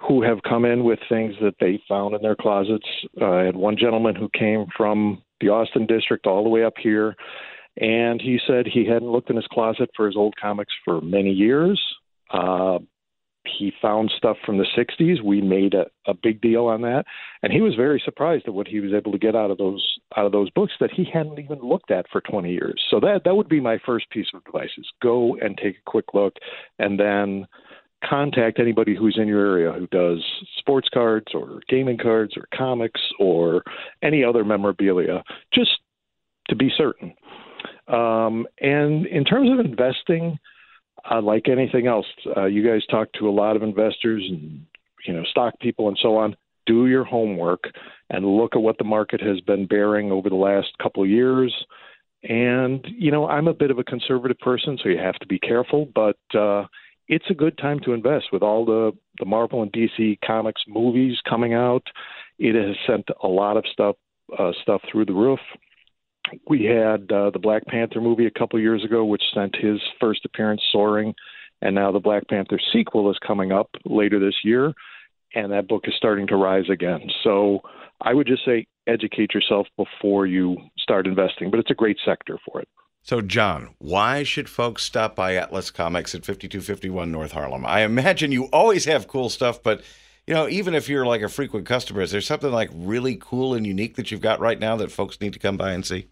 who 0.00 0.22
have 0.22 0.42
come 0.48 0.64
in 0.64 0.84
with 0.84 0.98
things 1.08 1.34
that 1.42 1.56
they 1.60 1.82
found 1.88 2.14
in 2.14 2.22
their 2.22 2.36
closets. 2.36 2.86
Uh, 3.20 3.30
I 3.30 3.44
had 3.44 3.56
one 3.56 3.76
gentleman 3.76 4.14
who 4.14 4.28
came 4.32 4.66
from 4.76 5.22
the 5.40 5.48
Austin 5.48 5.86
district 5.86 6.26
all 6.26 6.44
the 6.44 6.50
way 6.50 6.64
up 6.64 6.74
here 6.80 7.16
and 7.76 8.20
he 8.20 8.38
said 8.46 8.66
he 8.66 8.86
hadn't 8.86 9.10
looked 9.10 9.30
in 9.30 9.36
his 9.36 9.46
closet 9.46 9.90
for 9.96 10.06
his 10.06 10.16
old 10.16 10.34
comics 10.40 10.72
for 10.84 11.00
many 11.00 11.30
years. 11.30 11.80
Uh, 12.30 12.78
he 13.44 13.72
found 13.80 14.12
stuff 14.16 14.36
from 14.44 14.58
the 14.58 14.66
60s. 14.76 15.22
We 15.22 15.40
made 15.40 15.74
a, 15.74 15.86
a 16.06 16.14
big 16.14 16.40
deal 16.40 16.66
on 16.66 16.82
that, 16.82 17.04
and 17.42 17.52
he 17.52 17.60
was 17.60 17.74
very 17.74 18.00
surprised 18.04 18.46
at 18.46 18.54
what 18.54 18.68
he 18.68 18.80
was 18.80 18.92
able 18.92 19.12
to 19.12 19.18
get 19.18 19.34
out 19.34 19.50
of 19.50 19.58
those 19.58 19.98
out 20.16 20.26
of 20.26 20.32
those 20.32 20.50
books 20.50 20.72
that 20.80 20.90
he 20.90 21.04
hadn't 21.10 21.38
even 21.38 21.60
looked 21.60 21.90
at 21.90 22.06
for 22.10 22.20
20 22.20 22.50
years. 22.50 22.82
So 22.90 23.00
that 23.00 23.22
that 23.24 23.36
would 23.36 23.48
be 23.48 23.60
my 23.60 23.78
first 23.84 24.10
piece 24.10 24.26
of 24.34 24.42
advice: 24.46 24.70
is 24.76 24.86
go 25.02 25.36
and 25.40 25.56
take 25.56 25.76
a 25.76 25.90
quick 25.90 26.12
look, 26.12 26.34
and 26.78 27.00
then 27.00 27.46
contact 28.08 28.58
anybody 28.58 28.96
who's 28.96 29.18
in 29.20 29.28
your 29.28 29.46
area 29.46 29.72
who 29.72 29.86
does 29.88 30.24
sports 30.58 30.88
cards 30.92 31.26
or 31.34 31.60
gaming 31.68 31.98
cards 31.98 32.34
or 32.36 32.46
comics 32.56 33.00
or 33.18 33.62
any 34.02 34.24
other 34.24 34.44
memorabilia, 34.44 35.22
just 35.52 35.70
to 36.48 36.56
be 36.56 36.70
certain. 36.76 37.14
Um, 37.90 38.46
and 38.60 39.06
in 39.06 39.24
terms 39.24 39.50
of 39.50 39.64
investing, 39.64 40.38
uh, 41.10 41.20
like 41.20 41.48
anything 41.48 41.86
else, 41.86 42.06
uh, 42.36 42.44
you 42.44 42.66
guys 42.66 42.82
talk 42.90 43.12
to 43.14 43.28
a 43.28 43.30
lot 43.30 43.56
of 43.56 43.62
investors 43.62 44.24
and 44.28 44.64
you 45.06 45.14
know 45.14 45.24
stock 45.24 45.58
people 45.60 45.88
and 45.88 45.98
so 46.00 46.16
on. 46.16 46.36
Do 46.66 46.86
your 46.86 47.04
homework 47.04 47.64
and 48.10 48.24
look 48.24 48.54
at 48.54 48.62
what 48.62 48.78
the 48.78 48.84
market 48.84 49.20
has 49.20 49.40
been 49.40 49.66
bearing 49.66 50.12
over 50.12 50.28
the 50.28 50.36
last 50.36 50.68
couple 50.80 51.02
of 51.02 51.08
years. 51.08 51.52
And 52.22 52.86
you 52.96 53.10
know, 53.10 53.26
I'm 53.26 53.48
a 53.48 53.54
bit 53.54 53.70
of 53.70 53.78
a 53.78 53.84
conservative 53.84 54.38
person, 54.38 54.78
so 54.80 54.88
you 54.88 54.98
have 54.98 55.18
to 55.20 55.26
be 55.26 55.38
careful. 55.38 55.88
But 55.94 56.18
uh, 56.38 56.66
it's 57.08 57.30
a 57.30 57.34
good 57.34 57.58
time 57.58 57.80
to 57.80 57.92
invest 57.92 58.26
with 58.30 58.42
all 58.42 58.64
the 58.64 58.92
the 59.18 59.24
Marvel 59.24 59.62
and 59.62 59.72
DC 59.72 60.18
comics 60.24 60.62
movies 60.68 61.16
coming 61.28 61.54
out. 61.54 61.82
It 62.38 62.54
has 62.54 62.76
sent 62.86 63.08
a 63.22 63.28
lot 63.28 63.56
of 63.56 63.64
stuff 63.72 63.96
uh, 64.38 64.52
stuff 64.62 64.82
through 64.92 65.06
the 65.06 65.14
roof 65.14 65.40
we 66.48 66.64
had 66.64 67.10
uh, 67.12 67.30
the 67.30 67.38
Black 67.40 67.66
Panther 67.66 68.00
movie 68.00 68.26
a 68.26 68.30
couple 68.30 68.58
years 68.58 68.84
ago, 68.84 69.04
which 69.04 69.22
sent 69.34 69.56
his 69.56 69.80
first 70.00 70.24
appearance 70.24 70.62
soaring, 70.72 71.14
and 71.62 71.74
now 71.74 71.92
the 71.92 72.00
Black 72.00 72.28
Panther 72.28 72.58
sequel 72.72 73.10
is 73.10 73.18
coming 73.26 73.52
up 73.52 73.70
later 73.84 74.18
this 74.18 74.36
year, 74.44 74.72
and 75.34 75.52
that 75.52 75.68
book 75.68 75.84
is 75.86 75.94
starting 75.96 76.26
to 76.28 76.36
rise 76.36 76.68
again. 76.70 77.10
So 77.22 77.60
I 78.00 78.14
would 78.14 78.26
just 78.26 78.44
say 78.44 78.66
educate 78.86 79.34
yourself 79.34 79.66
before 79.76 80.26
you 80.26 80.56
start 80.78 81.06
investing, 81.06 81.50
but 81.50 81.60
it's 81.60 81.70
a 81.70 81.74
great 81.74 81.98
sector 82.04 82.38
for 82.44 82.60
it. 82.60 82.68
So, 83.02 83.22
John, 83.22 83.74
why 83.78 84.24
should 84.24 84.48
folks 84.48 84.84
stop 84.84 85.16
by 85.16 85.34
Atlas 85.36 85.70
Comics 85.70 86.14
at 86.14 86.24
5251 86.24 87.10
North 87.10 87.32
Harlem? 87.32 87.64
I 87.64 87.80
imagine 87.80 88.30
you 88.30 88.44
always 88.46 88.84
have 88.84 89.08
cool 89.08 89.30
stuff, 89.30 89.62
but 89.62 89.82
you 90.26 90.34
know, 90.34 90.48
even 90.48 90.74
if 90.74 90.88
you're 90.88 91.06
like 91.06 91.22
a 91.22 91.28
frequent 91.28 91.66
customer, 91.66 92.02
is 92.02 92.12
there 92.12 92.20
something 92.20 92.52
like 92.52 92.70
really 92.72 93.16
cool 93.16 93.54
and 93.54 93.66
unique 93.66 93.96
that 93.96 94.10
you've 94.10 94.20
got 94.20 94.38
right 94.38 94.58
now 94.58 94.76
that 94.76 94.92
folks 94.92 95.20
need 95.20 95.32
to 95.32 95.38
come 95.38 95.56
by 95.56 95.72
and 95.72 95.84
see? 95.84 96.08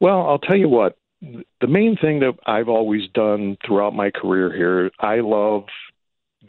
Well, 0.00 0.26
I'll 0.26 0.38
tell 0.38 0.56
you 0.56 0.68
what. 0.68 0.96
The 1.20 1.66
main 1.66 1.96
thing 1.96 2.20
that 2.20 2.34
I've 2.46 2.68
always 2.68 3.02
done 3.12 3.56
throughout 3.66 3.94
my 3.94 4.10
career 4.10 4.54
here, 4.54 4.90
I 5.00 5.16
love 5.16 5.64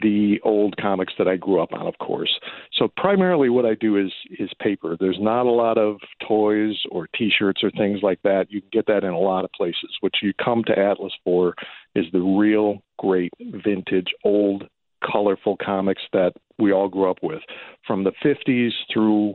the 0.00 0.40
old 0.44 0.76
comics 0.76 1.12
that 1.18 1.28
I 1.28 1.36
grew 1.36 1.60
up 1.60 1.72
on, 1.72 1.86
of 1.86 1.98
course. 1.98 2.30
So 2.72 2.88
primarily 2.96 3.48
what 3.50 3.66
I 3.66 3.74
do 3.74 3.96
is 3.96 4.12
is 4.38 4.50
paper. 4.60 4.96
There's 4.98 5.18
not 5.20 5.46
a 5.46 5.50
lot 5.50 5.76
of 5.76 5.96
toys 6.26 6.76
or 6.90 7.08
t-shirts 7.16 7.62
or 7.62 7.70
things 7.72 8.00
like 8.02 8.20
that. 8.22 8.46
You 8.50 8.60
can 8.60 8.70
get 8.72 8.86
that 8.86 9.04
in 9.04 9.10
a 9.10 9.18
lot 9.18 9.44
of 9.44 9.50
places. 9.52 9.96
What 10.00 10.12
you 10.22 10.32
come 10.42 10.62
to 10.64 10.78
Atlas 10.78 11.12
for 11.24 11.54
is 11.94 12.06
the 12.12 12.20
real 12.20 12.82
great 12.98 13.32
vintage 13.40 14.08
old 14.24 14.68
colorful 15.04 15.56
comics 15.56 16.02
that 16.12 16.32
we 16.58 16.72
all 16.72 16.88
grew 16.88 17.10
up 17.10 17.18
with 17.22 17.40
from 17.86 18.04
the 18.04 18.12
50s 18.24 18.70
through, 18.92 19.34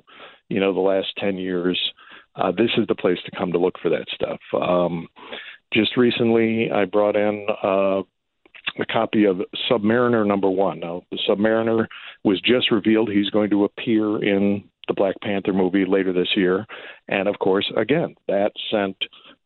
you 0.49 0.59
know, 0.59 0.73
the 0.73 0.79
last 0.79 1.07
10 1.17 1.37
years 1.37 1.79
uh, 2.35 2.51
this 2.51 2.71
is 2.77 2.87
the 2.87 2.95
place 2.95 3.19
to 3.25 3.37
come 3.37 3.51
to 3.51 3.57
look 3.57 3.75
for 3.81 3.89
that 3.89 4.05
stuff. 4.13 4.39
Um, 4.53 5.07
just 5.73 5.97
recently, 5.97 6.69
I 6.71 6.85
brought 6.85 7.15
in 7.15 7.45
uh, 7.63 8.01
a 8.79 8.85
copy 8.91 9.25
of 9.25 9.41
Submariner 9.69 10.25
number 10.25 10.49
one. 10.49 10.79
Now, 10.79 11.03
the 11.11 11.19
Submariner 11.27 11.87
was 12.23 12.41
just 12.41 12.71
revealed. 12.71 13.09
He's 13.09 13.29
going 13.29 13.49
to 13.51 13.65
appear 13.65 14.23
in 14.23 14.63
the 14.87 14.93
Black 14.93 15.15
Panther 15.21 15.53
movie 15.53 15.85
later 15.85 16.13
this 16.13 16.29
year. 16.35 16.65
And 17.07 17.27
of 17.27 17.39
course, 17.39 17.71
again, 17.75 18.15
that 18.27 18.51
sent 18.69 18.95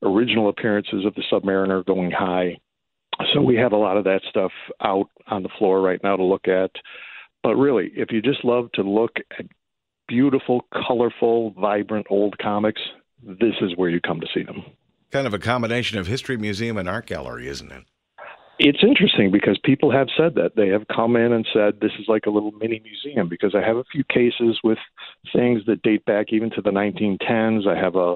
original 0.03 0.49
appearances 0.49 1.05
of 1.05 1.15
the 1.15 1.23
Submariner 1.31 1.85
going 1.85 2.11
high. 2.11 2.57
So 3.33 3.41
we 3.41 3.55
have 3.57 3.73
a 3.73 3.77
lot 3.77 3.97
of 3.97 4.05
that 4.05 4.21
stuff 4.29 4.51
out 4.81 5.09
on 5.27 5.43
the 5.43 5.49
floor 5.57 5.81
right 5.81 5.99
now 6.03 6.15
to 6.15 6.23
look 6.23 6.47
at. 6.47 6.71
But 7.43 7.55
really, 7.55 7.91
if 7.95 8.11
you 8.11 8.21
just 8.21 8.43
love 8.43 8.71
to 8.73 8.81
look 8.81 9.11
at 9.37 9.45
beautiful, 10.09 10.65
colorful, 10.73 11.51
vibrant 11.51 12.07
old 12.09 12.37
comics, 12.39 12.81
this 13.23 13.55
is 13.61 13.77
where 13.77 13.89
you 13.89 14.01
come 14.01 14.19
to 14.19 14.27
see 14.33 14.43
them. 14.43 14.65
Kind 15.11 15.27
of 15.27 15.33
a 15.33 15.39
combination 15.39 15.97
of 15.97 16.07
history 16.07 16.35
museum 16.35 16.77
and 16.77 16.89
art 16.89 17.05
gallery, 17.05 17.47
isn't 17.47 17.71
it? 17.71 17.83
It's 18.61 18.83
interesting 18.83 19.31
because 19.31 19.57
people 19.63 19.89
have 19.91 20.07
said 20.17 20.35
that. 20.35 20.57
They 20.57 20.67
have 20.67 20.85
come 20.93 21.15
in 21.15 21.31
and 21.31 21.47
said 21.53 21.79
this 21.79 21.93
is 21.97 22.07
like 22.09 22.25
a 22.25 22.29
little 22.29 22.51
mini 22.51 22.81
museum 22.83 23.29
because 23.29 23.55
I 23.55 23.65
have 23.65 23.77
a 23.77 23.85
few 23.85 24.03
cases 24.03 24.59
with 24.65 24.77
things 25.33 25.61
that 25.67 25.81
date 25.81 26.03
back 26.03 26.27
even 26.33 26.49
to 26.51 26.61
the 26.61 26.71
1910s. 26.71 27.65
I 27.67 27.79
have 27.79 27.95
a 27.95 28.15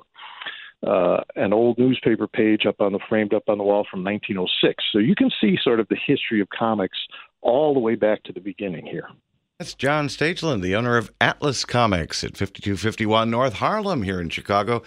uh, 0.85 1.21
an 1.37 1.53
old 1.53 1.77
newspaper 1.77 2.27
page 2.27 2.65
up 2.65 2.81
on 2.81 2.91
the 2.91 2.99
framed 3.07 3.33
up 3.33 3.43
on 3.47 3.57
the 3.57 3.63
wall 3.63 3.87
from 3.89 4.03
1906. 4.03 4.83
So 4.91 4.99
you 4.99 5.15
can 5.15 5.31
see 5.39 5.57
sort 5.63 5.79
of 5.79 5.87
the 5.87 5.97
history 6.05 6.41
of 6.41 6.49
comics 6.49 6.97
all 7.41 7.73
the 7.73 7.79
way 7.79 7.95
back 7.95 8.23
to 8.23 8.33
the 8.33 8.41
beginning 8.41 8.85
here. 8.85 9.07
That's 9.59 9.75
John 9.75 10.07
Stageland, 10.07 10.63
the 10.63 10.75
owner 10.75 10.97
of 10.97 11.11
Atlas 11.21 11.63
Comics 11.63 12.23
at 12.23 12.35
5251 12.35 13.29
North 13.29 13.53
Harlem 13.53 14.01
here 14.01 14.19
in 14.19 14.29
Chicago. 14.29 14.81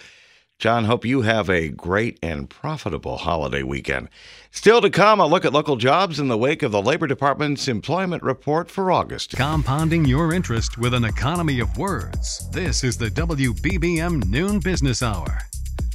John, 0.59 0.83
hope 0.83 1.05
you 1.05 1.21
have 1.21 1.49
a 1.49 1.69
great 1.69 2.19
and 2.21 2.49
profitable 2.49 3.15
holiday 3.15 3.63
weekend. 3.63 4.09
Still 4.51 4.81
to 4.81 4.89
come, 4.89 5.21
a 5.21 5.25
look 5.25 5.45
at 5.45 5.53
local 5.53 5.77
jobs 5.77 6.19
in 6.19 6.27
the 6.27 6.37
wake 6.37 6.63
of 6.63 6.73
the 6.73 6.81
Labor 6.81 7.07
Department's 7.07 7.69
employment 7.69 8.23
report 8.23 8.69
for 8.69 8.91
August. 8.91 9.37
Compounding 9.37 10.03
your 10.03 10.33
interest 10.33 10.77
with 10.77 10.93
an 10.93 11.05
economy 11.05 11.61
of 11.61 11.77
words. 11.77 12.49
This 12.51 12.83
is 12.83 12.97
the 12.97 13.09
WBBM 13.09 14.27
Noon 14.27 14.59
Business 14.59 15.01
Hour. 15.01 15.39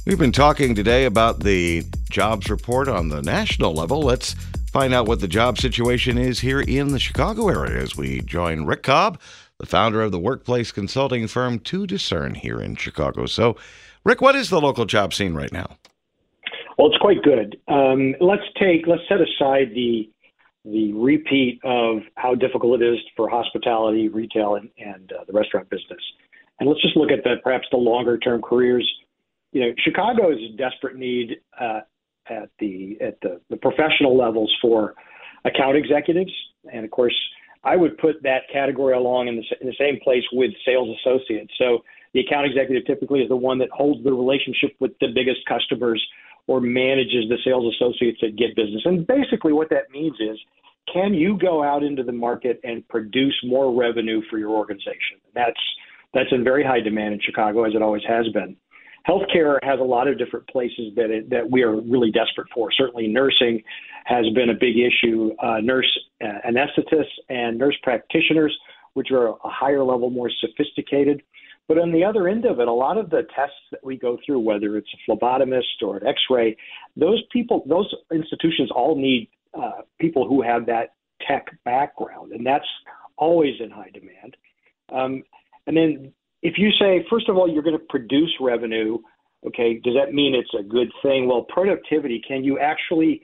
We've 0.07 0.17
been 0.17 0.31
talking 0.31 0.73
today 0.73 1.05
about 1.05 1.41
the 1.41 1.83
jobs 2.09 2.49
report 2.49 2.87
on 2.87 3.09
the 3.09 3.21
national 3.21 3.73
level. 3.73 4.01
Let's 4.01 4.35
Find 4.73 4.91
out 4.91 5.07
what 5.07 5.19
the 5.19 5.27
job 5.27 5.59
situation 5.59 6.17
is 6.17 6.39
here 6.39 6.59
in 6.59 6.87
the 6.87 6.99
Chicago 6.99 7.47
area 7.47 7.79
as 7.79 7.95
we 7.95 8.21
join 8.21 8.65
Rick 8.65 8.81
Cobb, 8.81 9.21
the 9.59 9.67
founder 9.67 10.01
of 10.01 10.11
the 10.11 10.17
workplace 10.17 10.71
consulting 10.71 11.27
firm 11.27 11.59
To 11.59 11.85
Discern 11.85 12.33
here 12.33 12.59
in 12.59 12.75
Chicago. 12.75 13.27
So, 13.27 13.55
Rick, 14.03 14.19
what 14.19 14.35
is 14.35 14.49
the 14.49 14.59
local 14.59 14.85
job 14.85 15.13
scene 15.13 15.35
right 15.35 15.51
now? 15.51 15.77
Well, 16.75 16.87
it's 16.87 16.97
quite 16.97 17.21
good. 17.21 17.55
Um, 17.67 18.15
let's 18.19 18.41
take 18.59 18.87
let's 18.87 19.03
set 19.07 19.19
aside 19.21 19.75
the 19.75 20.09
the 20.65 20.91
repeat 20.93 21.59
of 21.63 21.97
how 22.15 22.33
difficult 22.33 22.81
it 22.81 22.93
is 22.95 22.97
for 23.15 23.29
hospitality, 23.29 24.07
retail, 24.07 24.55
and, 24.55 24.71
and 24.79 25.13
uh, 25.13 25.23
the 25.27 25.33
restaurant 25.33 25.69
business, 25.69 26.01
and 26.59 26.67
let's 26.67 26.81
just 26.81 26.97
look 26.97 27.11
at 27.11 27.23
the 27.23 27.35
perhaps 27.43 27.67
the 27.69 27.77
longer 27.77 28.17
term 28.17 28.41
careers. 28.41 28.91
You 29.51 29.61
know, 29.61 29.73
Chicago 29.77 30.31
in 30.31 30.55
desperate 30.57 30.95
need 30.95 31.41
uh, 31.61 31.81
at 32.29 32.49
the 32.59 32.97
at 33.01 33.19
the, 33.21 33.39
the 33.49 33.57
professional 33.57 34.17
levels 34.17 34.53
for 34.61 34.95
account 35.45 35.77
executives, 35.77 36.31
and 36.71 36.85
of 36.85 36.91
course, 36.91 37.15
I 37.63 37.75
would 37.75 37.97
put 37.97 38.21
that 38.23 38.43
category 38.51 38.93
along 38.93 39.27
in 39.27 39.37
the, 39.37 39.43
in 39.61 39.67
the 39.67 39.75
same 39.79 39.99
place 40.03 40.23
with 40.33 40.51
sales 40.65 40.89
associates. 40.99 41.53
So 41.57 41.79
the 42.13 42.21
account 42.21 42.45
executive 42.45 42.85
typically 42.85 43.21
is 43.21 43.29
the 43.29 43.35
one 43.35 43.57
that 43.59 43.69
holds 43.71 44.03
the 44.03 44.13
relationship 44.13 44.75
with 44.79 44.91
the 44.99 45.07
biggest 45.13 45.39
customers 45.47 46.01
or 46.47 46.59
manages 46.59 47.29
the 47.29 47.37
sales 47.43 47.73
associates 47.75 48.19
that 48.21 48.35
get 48.35 48.55
business. 48.55 48.81
And 48.85 49.07
basically, 49.07 49.53
what 49.53 49.69
that 49.69 49.91
means 49.91 50.15
is 50.19 50.37
can 50.91 51.13
you 51.13 51.37
go 51.37 51.63
out 51.63 51.83
into 51.83 52.03
the 52.03 52.11
market 52.11 52.59
and 52.63 52.87
produce 52.89 53.35
more 53.45 53.73
revenue 53.73 54.21
for 54.29 54.37
your 54.37 54.49
organization? 54.49 55.19
That's 55.33 55.59
that's 56.13 56.29
in 56.31 56.43
very 56.43 56.63
high 56.63 56.81
demand 56.81 57.15
in 57.15 57.21
Chicago, 57.21 57.63
as 57.63 57.73
it 57.73 57.81
always 57.81 58.03
has 58.07 58.27
been. 58.29 58.55
Healthcare 59.07 59.59
has 59.63 59.79
a 59.79 59.83
lot 59.83 60.07
of 60.07 60.17
different 60.17 60.47
places 60.47 60.93
that 60.95 61.09
it, 61.09 61.29
that 61.29 61.49
we 61.49 61.63
are 61.63 61.75
really 61.75 62.11
desperate 62.11 62.47
for. 62.53 62.71
Certainly, 62.71 63.07
nursing 63.07 63.61
has 64.05 64.25
been 64.33 64.49
a 64.49 64.53
big 64.53 64.75
issue. 64.77 65.31
Uh, 65.41 65.59
nurse 65.61 65.99
uh, 66.23 66.49
anesthetists 66.49 67.17
and 67.29 67.57
nurse 67.57 67.75
practitioners, 67.83 68.57
which 68.93 69.11
are 69.11 69.29
a 69.29 69.35
higher 69.43 69.83
level, 69.83 70.09
more 70.09 70.31
sophisticated. 70.39 71.21
But 71.67 71.77
on 71.79 71.91
the 71.91 72.03
other 72.03 72.27
end 72.27 72.45
of 72.45 72.59
it, 72.59 72.67
a 72.67 72.73
lot 72.73 72.97
of 72.97 73.09
the 73.09 73.23
tests 73.35 73.55
that 73.71 73.83
we 73.83 73.97
go 73.97 74.17
through, 74.25 74.39
whether 74.39 74.77
it's 74.77 74.89
a 74.93 75.11
phlebotomist 75.11 75.81
or 75.81 75.97
an 75.97 76.07
X-ray, 76.07 76.57
those 76.97 77.23
people, 77.31 77.63
those 77.67 77.93
institutions 78.11 78.69
all 78.75 78.95
need 78.95 79.29
uh, 79.57 79.81
people 79.99 80.27
who 80.27 80.41
have 80.41 80.65
that 80.65 80.95
tech 81.25 81.47
background, 81.63 82.33
and 82.33 82.45
that's 82.45 82.67
always 83.17 83.53
in 83.59 83.69
high 83.69 83.91
demand. 83.93 84.35
Um, 84.91 85.23
and 85.67 85.77
then 85.77 86.13
if 86.43 86.55
you 86.57 86.69
say, 86.79 87.05
first 87.09 87.29
of 87.29 87.37
all, 87.37 87.49
you're 87.49 87.63
going 87.63 87.77
to 87.77 87.85
produce 87.89 88.31
revenue, 88.39 88.97
okay, 89.47 89.79
does 89.83 89.95
that 89.95 90.13
mean 90.13 90.35
it's 90.35 90.53
a 90.59 90.61
good 90.61 90.91
thing? 91.01 91.27
Well, 91.27 91.43
productivity, 91.43 92.21
can 92.27 92.43
you 92.43 92.59
actually 92.59 93.21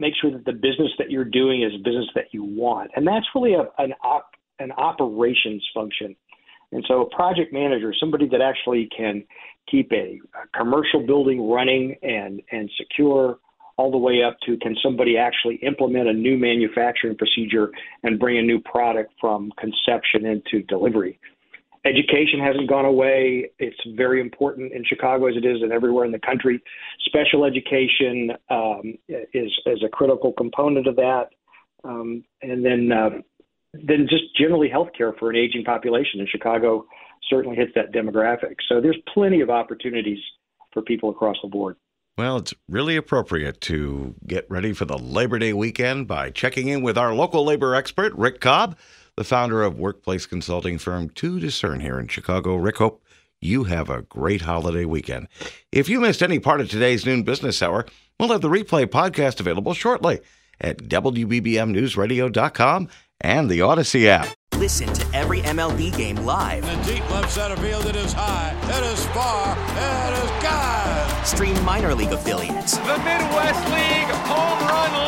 make 0.00 0.14
sure 0.20 0.32
that 0.32 0.44
the 0.46 0.52
business 0.52 0.90
that 0.98 1.10
you're 1.10 1.24
doing 1.24 1.62
is 1.62 1.72
business 1.84 2.08
that 2.14 2.32
you 2.32 2.42
want? 2.42 2.90
And 2.96 3.06
that's 3.06 3.26
really 3.34 3.52
a, 3.52 3.68
an, 3.78 3.92
op, 4.02 4.30
an 4.58 4.72
operations 4.72 5.64
function. 5.74 6.16
And 6.72 6.82
so 6.88 7.02
a 7.02 7.14
project 7.14 7.52
manager, 7.52 7.94
somebody 7.98 8.26
that 8.30 8.40
actually 8.40 8.88
can 8.96 9.24
keep 9.70 9.92
a, 9.92 10.18
a 10.34 10.58
commercial 10.58 11.06
building 11.06 11.50
running 11.50 11.96
and, 12.02 12.42
and 12.50 12.70
secure 12.78 13.38
all 13.76 13.90
the 13.90 13.98
way 13.98 14.22
up 14.22 14.36
to 14.46 14.56
can 14.56 14.74
somebody 14.82 15.16
actually 15.16 15.56
implement 15.56 16.08
a 16.08 16.12
new 16.12 16.36
manufacturing 16.36 17.16
procedure 17.16 17.70
and 18.02 18.18
bring 18.18 18.38
a 18.38 18.42
new 18.42 18.60
product 18.60 19.12
from 19.20 19.52
conception 19.58 20.26
into 20.26 20.62
delivery. 20.66 21.18
Education 21.88 22.40
hasn't 22.40 22.68
gone 22.68 22.84
away. 22.84 23.50
It's 23.58 23.78
very 23.96 24.20
important 24.20 24.72
in 24.72 24.84
Chicago 24.84 25.26
as 25.26 25.36
it 25.36 25.44
is 25.44 25.62
and 25.62 25.72
everywhere 25.72 26.04
in 26.04 26.12
the 26.12 26.18
country. 26.18 26.62
Special 27.06 27.44
education 27.44 28.32
um, 28.50 28.98
is 29.08 29.50
is 29.66 29.82
a 29.84 29.88
critical 29.88 30.32
component 30.32 30.86
of 30.86 30.96
that, 30.96 31.28
um, 31.84 32.24
and 32.42 32.64
then 32.64 32.92
uh, 32.92 33.10
then 33.72 34.06
just 34.08 34.24
generally 34.36 34.68
healthcare 34.68 35.18
for 35.18 35.30
an 35.30 35.36
aging 35.36 35.64
population 35.64 36.20
in 36.20 36.26
Chicago 36.26 36.86
certainly 37.28 37.56
hits 37.56 37.72
that 37.74 37.92
demographic. 37.92 38.56
So 38.68 38.80
there's 38.80 38.98
plenty 39.12 39.40
of 39.40 39.50
opportunities 39.50 40.18
for 40.72 40.82
people 40.82 41.10
across 41.10 41.36
the 41.42 41.48
board. 41.48 41.76
Well, 42.16 42.38
it's 42.38 42.52
really 42.68 42.96
appropriate 42.96 43.60
to 43.62 44.14
get 44.26 44.50
ready 44.50 44.72
for 44.72 44.84
the 44.84 44.98
Labor 44.98 45.38
Day 45.38 45.52
weekend 45.52 46.08
by 46.08 46.30
checking 46.30 46.68
in 46.68 46.82
with 46.82 46.98
our 46.98 47.14
local 47.14 47.44
labor 47.44 47.74
expert, 47.74 48.12
Rick 48.14 48.40
Cobb 48.40 48.76
the 49.18 49.24
founder 49.24 49.64
of 49.64 49.80
workplace 49.80 50.26
consulting 50.26 50.78
firm 50.78 51.10
To 51.10 51.40
Discern 51.40 51.80
here 51.80 51.98
in 51.98 52.06
Chicago. 52.06 52.54
Rick, 52.54 52.76
hope 52.76 53.02
you 53.40 53.64
have 53.64 53.90
a 53.90 54.02
great 54.02 54.42
holiday 54.42 54.84
weekend. 54.84 55.26
If 55.72 55.88
you 55.88 55.98
missed 55.98 56.22
any 56.22 56.38
part 56.38 56.60
of 56.60 56.70
today's 56.70 57.04
noon 57.04 57.24
business 57.24 57.60
hour, 57.60 57.84
we'll 58.20 58.28
have 58.28 58.42
the 58.42 58.48
replay 58.48 58.86
podcast 58.86 59.40
available 59.40 59.74
shortly 59.74 60.20
at 60.60 60.84
WBBMNewsRadio.com 60.84 62.88
and 63.20 63.50
the 63.50 63.58
Audacy 63.58 64.06
app. 64.06 64.28
Listen 64.54 64.92
to 64.92 65.04
every 65.16 65.40
MLB 65.40 65.96
game 65.96 66.18
live. 66.18 66.62
In 66.68 66.80
the 66.82 66.92
deep 66.92 67.10
left 67.10 67.32
center 67.32 67.56
field, 67.56 67.86
it 67.86 67.96
is 67.96 68.12
high, 68.12 68.54
it 68.62 68.84
is 68.92 69.04
far, 69.06 69.58
it 69.58 70.12
is 70.22 70.30
God. 70.44 71.26
Stream 71.26 71.60
minor 71.64 71.92
league 71.92 72.12
affiliates. 72.12 72.76
The 72.76 72.98
Midwest 72.98 73.68
League 73.72 74.14
home 74.28 74.60
run 74.68 74.92
leader. 74.92 75.00
And 75.00 75.07